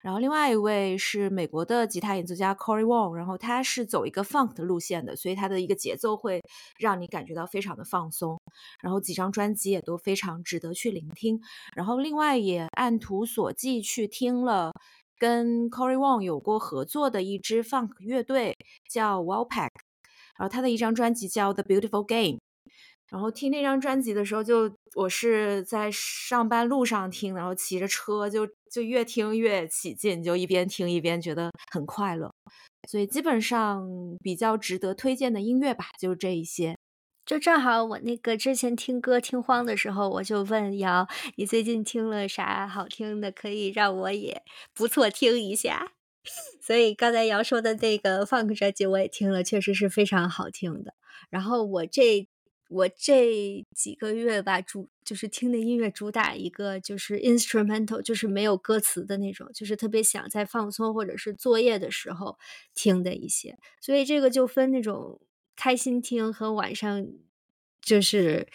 [0.00, 6.40] 然后另外一位是美国的吉他演奏家 Corey Wong，然后他是走一个 funk 的路线的，所以他的一个节奏会
[6.78, 8.40] 让你感觉到非常的放松。
[8.80, 11.40] 然后几张专辑也都非常值得去聆听。
[11.76, 14.72] 然后另外也按图索骥去听了
[15.18, 18.56] 跟 Corey Wong 有过合作的一支 funk 乐队
[18.88, 19.70] 叫 Wallpack，
[20.38, 22.38] 然后他的一张专辑叫 The Beautiful Game。
[23.10, 32.32] 然后听那张专辑的时候，就我是在上班路上听，然后骑着车就就越听越起劲，就一边听一边觉得很快乐。
[32.88, 33.84] 所以基本上
[34.22, 36.76] 比较值得推荐的音乐吧，就是这一些。
[37.26, 44.42] 就正好我那个之前听歌听慌的时候，我就问瑶，你最近听了啥好听的，可以让我也
[44.72, 45.92] 不错听一下。
[46.62, 50.94] 所以刚才瑶说的那个 funk 专辑我也听了，确实是非常好听的。
[51.28, 52.28] 然后我这。
[52.70, 62.38] 我这几个月吧，主就是听的音乐主打一个就是 instrumental，就是没有歌词的那种，就是特别想在放松或者是作业的时候
[62.72, 63.58] 听的一些。
[63.80, 65.20] 所以这个就分那种
[65.56, 67.04] 开心听和晚上
[67.82, 68.46] 就是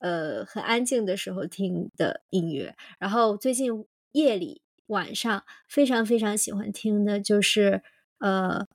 [0.00, 2.76] 呃很安静的时候听的音乐。
[2.98, 7.82] 然后最近夜里晚上非常非常喜欢听的就是
[8.18, 8.66] 呃。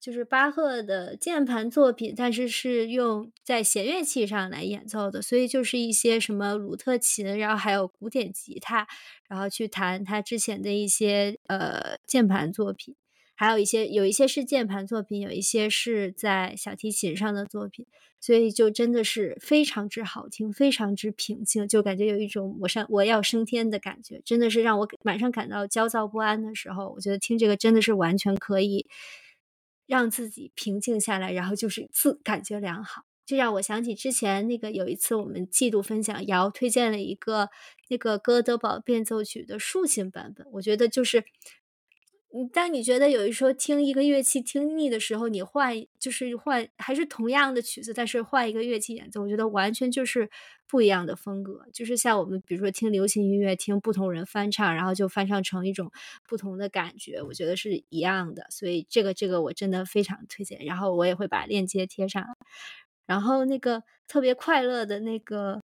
[0.00, 8.88] 就是巴赫的键盘作品，但是是用在弦乐器上来演奏的，所以就是一些什么鲁特琴，然后还有古典吉他，
[9.28, 12.96] 然后去弹他之前的一些呃键盘作品，
[13.34, 17.84] 还有一些有一些是键盘作品，有一些是在小提琴上的作品，
[18.18, 28.86] 所以就真的是非常之好听，非常之平静，就感觉有一种我上我要升天的感觉，真的是让我晚上感到焦躁不安的时候，我觉得听这个真的是完全可以。
[29.90, 37.48] 让自己平静下来，然后就是自感觉良好，就让我想起之前那个有一次我们季度分享，瑶推荐了一个
[37.88, 41.24] 那个哥德堡变奏曲的竖琴版本，我觉得就是。
[42.32, 50.30] 嗯，当你觉得有一时候听一个乐器听腻的时候，你换就是换还是同样的曲子，但是换一个乐器演奏，我觉得完全就是
[50.68, 51.66] 不一样的风格。
[51.72, 55.90] 就是像我们比如说听流行音乐，听不同人翻唱，然后就翻唱成一种
[56.28, 58.46] 不同的感觉，我觉得是一样的。
[58.50, 62.24] 所以这个这个我真的非常推荐，然后我也会把链接贴上。
[63.06, 65.60] 然后那个特别快乐的那个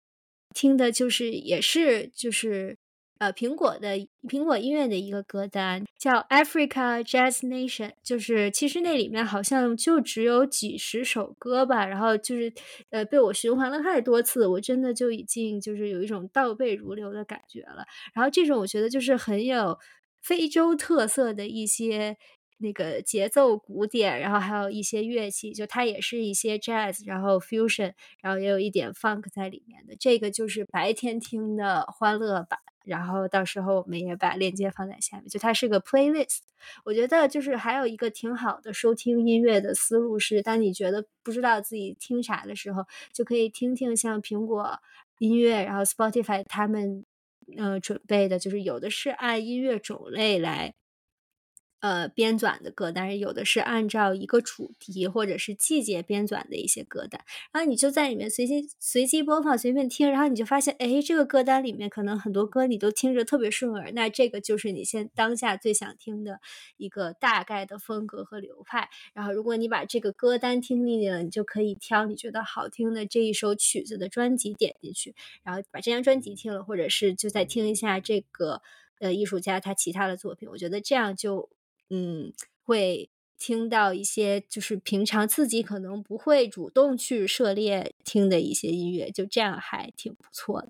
[0.55, 2.75] 听的就是也是就是。
[3.17, 3.95] 呃，苹果的
[4.27, 12.53] 苹果音乐的一个歌单叫 Africa Jazz Nation，就是其实那里面好像就只有几十首歌吧，然后就是
[12.89, 17.85] 呃被我循环了太多次，我真的就已经就是有一种倒背如流的感觉了。
[18.13, 19.77] 然后这种我觉得就是很有
[20.21, 22.17] 非洲特色的一些。
[22.57, 27.91] 那个节奏鼓点，然后还有一些乐器，就它也是一些 jazz，然后 fusion，
[28.21, 29.93] 然后也有一点 funk 在里面的。
[29.99, 35.27] 这个就是白天听的欢乐版，然后到时候我们也把链接放在下面。
[35.27, 36.39] 就它是个 playlist，
[36.83, 44.79] 我觉得就是还有一个挺好的收听音乐的思路是，当你觉得不知道自己听啥的时候，就可以听听像苹果
[45.19, 47.05] 音乐，然后 Spotify 他们
[47.57, 50.73] 呃准备的，就是有的是按音乐种类来。
[51.81, 66.39] 呃，编纂的歌单，有的是按照一个主题或者是季节编纂的一些歌单，然后你就在里面随机随机播放，随便听，然后你就发现，哎，这个歌单里面可能很多歌你都听着特别顺耳，那这个就是你现当下最想听的
[66.77, 68.89] 一个大概的风格和流派。
[69.13, 75.13] 然后，如果你把这个歌单听腻了，你就可以挑你觉得好听的这一首曲子的专辑点进去，
[75.43, 78.63] 然后把这张专辑听了，或者是就再听一下这个
[78.99, 81.47] 呃艺术家他其他的作品，我觉得这样就。
[81.89, 82.33] 嗯，
[82.63, 90.69] 会听到一些就是平常自己可能不会主动去涉猎听的一些音乐，就这样还挺不错的。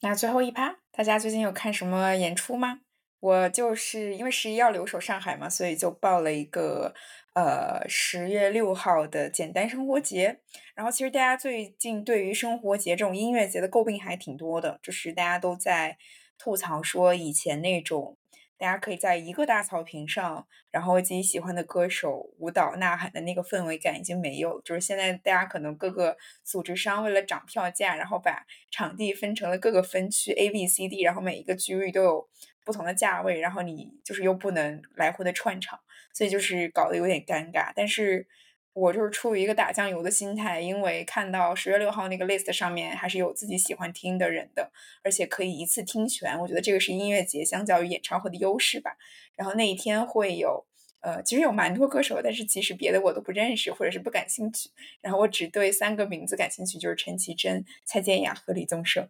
[0.00, 2.80] 那最后一趴，大家最近有看什么演出吗？
[3.20, 6.94] 我就是因为十一要留守上海嘛，所以就报了一个
[7.34, 10.40] 呃十月六号的简单生活节。
[10.74, 15.98] 然后其实大家最近对于生活节这种音乐节的诟病还挺多的，就是大家都在
[16.38, 18.16] 吐槽说以前那种。
[18.62, 24.60] 大家可以在一个大草坪上，然后自己喜欢的歌手舞蹈呐喊的那个氛围感已经没有。
[24.60, 32.28] 就是现在大家可能各个组织商为了涨票价，然后把场地分成了各个分区 A、B、C、D，然后每一个区域都有
[32.64, 35.80] 不同的价位，然后你就是又不能来回的串场，
[36.14, 37.72] 所以就是搞得有点尴尬。
[37.74, 38.28] 但是。
[38.74, 48.96] 我就是出于一个打酱油的心态，因为看到十月六号那个 list 上面还是有自己喜欢听的人的，而且可以一次听全，我觉得这个是音乐节相较于演唱会的优势吧。
[49.36, 50.64] 然后那一天会有，
[51.00, 54.70] 呃，其实有蛮多歌手，但是其实别的我都不认识或者是不感兴趣。
[55.02, 59.06] 然后我只对三个名字感兴趣，就是陈绮贞、蔡健雅和李宗盛。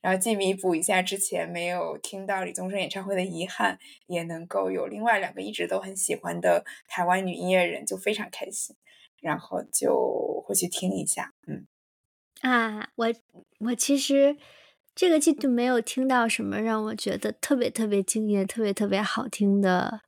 [0.00, 8.76] 然后既弥补一下之前没有听到李宗盛演唱会的遗憾，也能够有另外两个一直都很喜欢的台湾女音乐人，就非常开心。
[9.20, 11.66] 然后就会去听一下，嗯，
[12.42, 13.06] 啊，我
[13.60, 14.36] 我其实
[14.94, 20.00] 这个季度没有听到什么让我觉得特别特别惊艳、特别特别好听的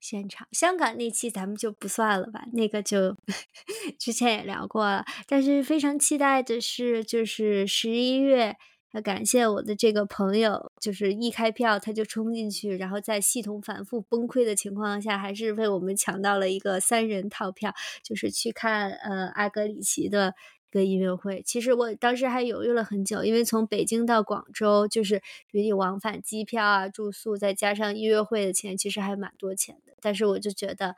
[0.00, 0.46] 现场。
[0.52, 3.16] 香港那期咱们就不算了吧，那个就
[3.98, 5.04] 之前也聊过了。
[5.26, 8.56] 但是非常期待的是，就是十一月。
[8.92, 20.34] 要感谢我的这个朋友，就是一开票他就冲进去，然后在系统反复崩溃的情况下，还是为我们抢到了一个三人套票，就是去看呃阿格里奇的
[20.70, 21.42] 一个音乐会。
[21.44, 29.92] 其实我当时还犹豫了很久，因为从北京到广州，就是比你往返机票啊、住宿，再加上音乐会的钱，其实还蛮多钱的。
[30.00, 30.96] 但是我就觉得。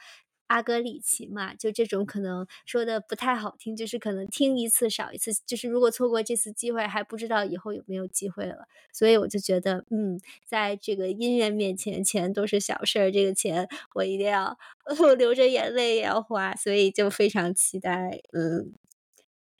[0.50, 8.66] 阿格里奇嘛，就这种可能说的不太好听，就是可能听一次少一次，就是如果错过这次机会，还不知道以后有没有机会了。
[8.92, 14.58] 所以我就觉得，嗯，在这个音乐面前，钱都是小事儿，这个钱我一定要
[14.98, 18.72] 我 流着眼泪也要花，所以就非常期待，嗯。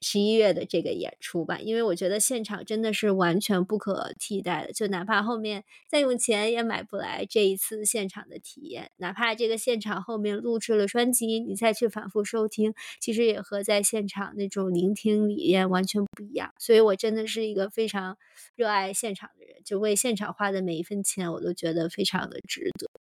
[0.01, 8.91] 十一月的这个演出吧，因为我觉得现场真的是完全不可替代的，就哪怕后面再用钱也买不来这一次现场的体验。
[8.97, 16.53] 哪怕这个现场后面录制了专辑，你再去反复收听，其实也和在现场那种聆听理念完全不一样。
[16.59, 18.17] 所以我真的是一个非常
[18.57, 23.00] 热爱现场的人，就为现场花的每一分钱，我都觉得非常的值得。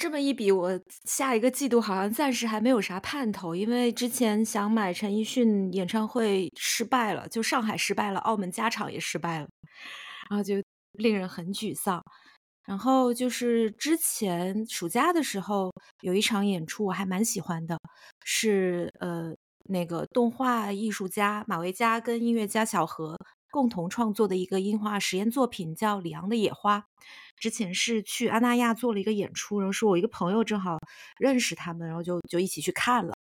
[0.00, 9.48] 这么一比，我下一个季度好像暂时还没有啥盼头，因为之前想买陈奕迅演唱会失败了，就上海失败了，澳门加场也失败了，
[10.30, 10.54] 然后就
[10.92, 12.02] 令人很沮丧。
[12.64, 15.70] 然后就是之前暑假的时候
[16.00, 17.78] 有一场演出，我还蛮喜欢的，
[18.24, 19.34] 是呃
[19.68, 23.18] 那个动画艺术家马维嘉跟音乐家小何。
[23.52, 26.78] 共同创作的一个音画实验作品叫《里昂的野花》，
[27.40, 30.78] 之前是去阿那亚做了一个演出，然后是我一个朋友正好
[31.18, 33.12] 认识他们，然后就就一起去看了。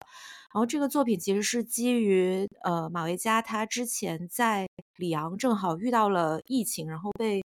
[0.53, 7.43] 然后这个作品其实是基于呃马维加他之前在里昂正好遇到了疫情，然后被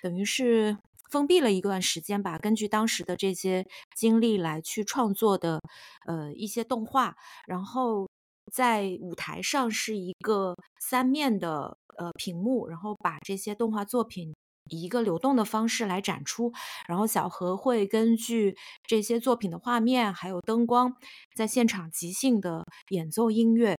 [0.00, 0.76] 等于是
[1.10, 3.64] 封闭了一段时间吧，根据当时的这些
[3.94, 5.60] 经历来去创作的
[6.06, 7.14] 呃一些动画，
[7.46, 8.08] 然后。
[8.52, 14.32] 在舞台上是一个三面的呃屏幕，然后把这些动画作品
[14.70, 16.52] 以一个流动的方式来展出，
[16.88, 20.96] 然后小何会根据这些作品的画面还有灯光，
[21.34, 23.76] 在现场即兴的演奏音乐，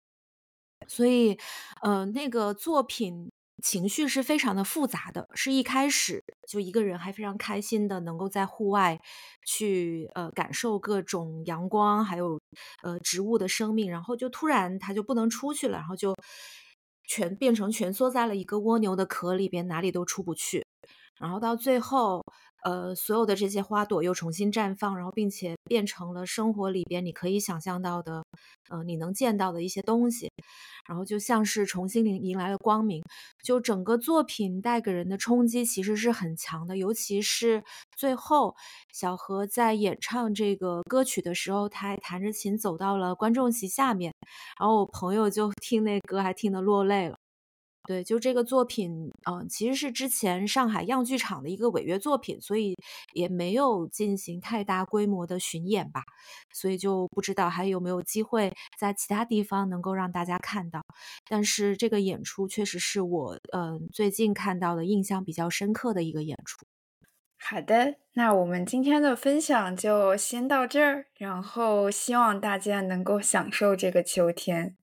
[0.89, 1.39] 所以
[1.82, 3.30] 呃那个作品。
[3.62, 9.01] 情绪是非常的复杂的，是一开始就一个人还非常开心的，能够在户外
[9.47, 12.39] 去呃感受各种阳光，还有
[12.82, 16.14] 呃植物的生命，然后就突然他就不能出去了，然后就
[17.09, 20.65] 全变成蜷缩在了一个蜗牛的壳里边，哪里都出不去，
[21.18, 22.22] 然后到最后。
[22.64, 28.24] 呃，所有的这些花朵又重新绽放，然后并且变成了生活里边你可以想象到的，
[28.70, 30.28] 呃，你能见到的一些东西，
[30.88, 33.04] 然后就像是重新迎迎来了光明。
[33.44, 37.62] 就整个作品带给人的冲击其实是很强的，尤其是
[37.96, 38.56] 最后
[38.92, 44.12] 小何在演唱这个歌曲的时候，他还弹着琴走到了观众席下面，
[44.58, 47.16] 然后我朋友就听那歌还听得落泪了。
[47.87, 52.74] 对，就这个作品，嗯，其实是之前上海样剧场的一个违约作品，所以
[53.14, 56.03] 也没有进行太大规模的巡演吧，
[56.53, 60.82] 所以就不知道还有没有机会在其他地方能够让大家看到。
[61.28, 66.66] 但是这个演出确实是我，嗯，最近看到的印象比较深刻的一个演出。
[67.39, 74.77] 好的，那我们今天的分享就先到这儿，然后希望大家能够享受这个秋天。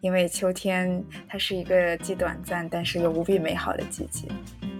[0.00, 4.28] 因为秋天它是一个既短暂但是又无比美好的季节。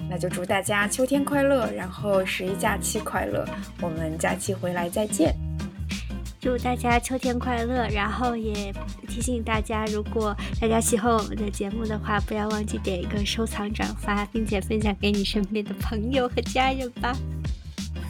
[0.09, 3.45] 那就祝大家秋天快乐，然后十一假期快乐，
[3.81, 5.35] 我们假期回来再见。
[6.41, 8.73] 祝大家秋天快乐，然后也
[9.09, 17.13] 提醒大家，如果大家喜欢我们的节目的话，不要忘记点一个收藏、转发，并且分享给你身边的朋友和家人吧。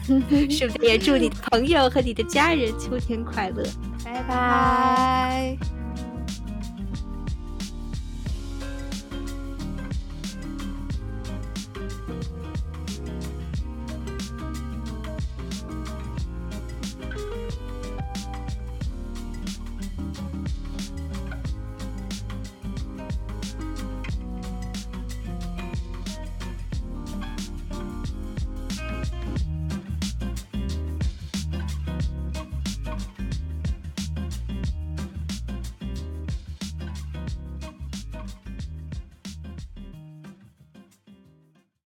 [0.05, 3.63] 顺便也祝你的朋友和你的家人秋天快乐，
[4.05, 5.57] 拜拜。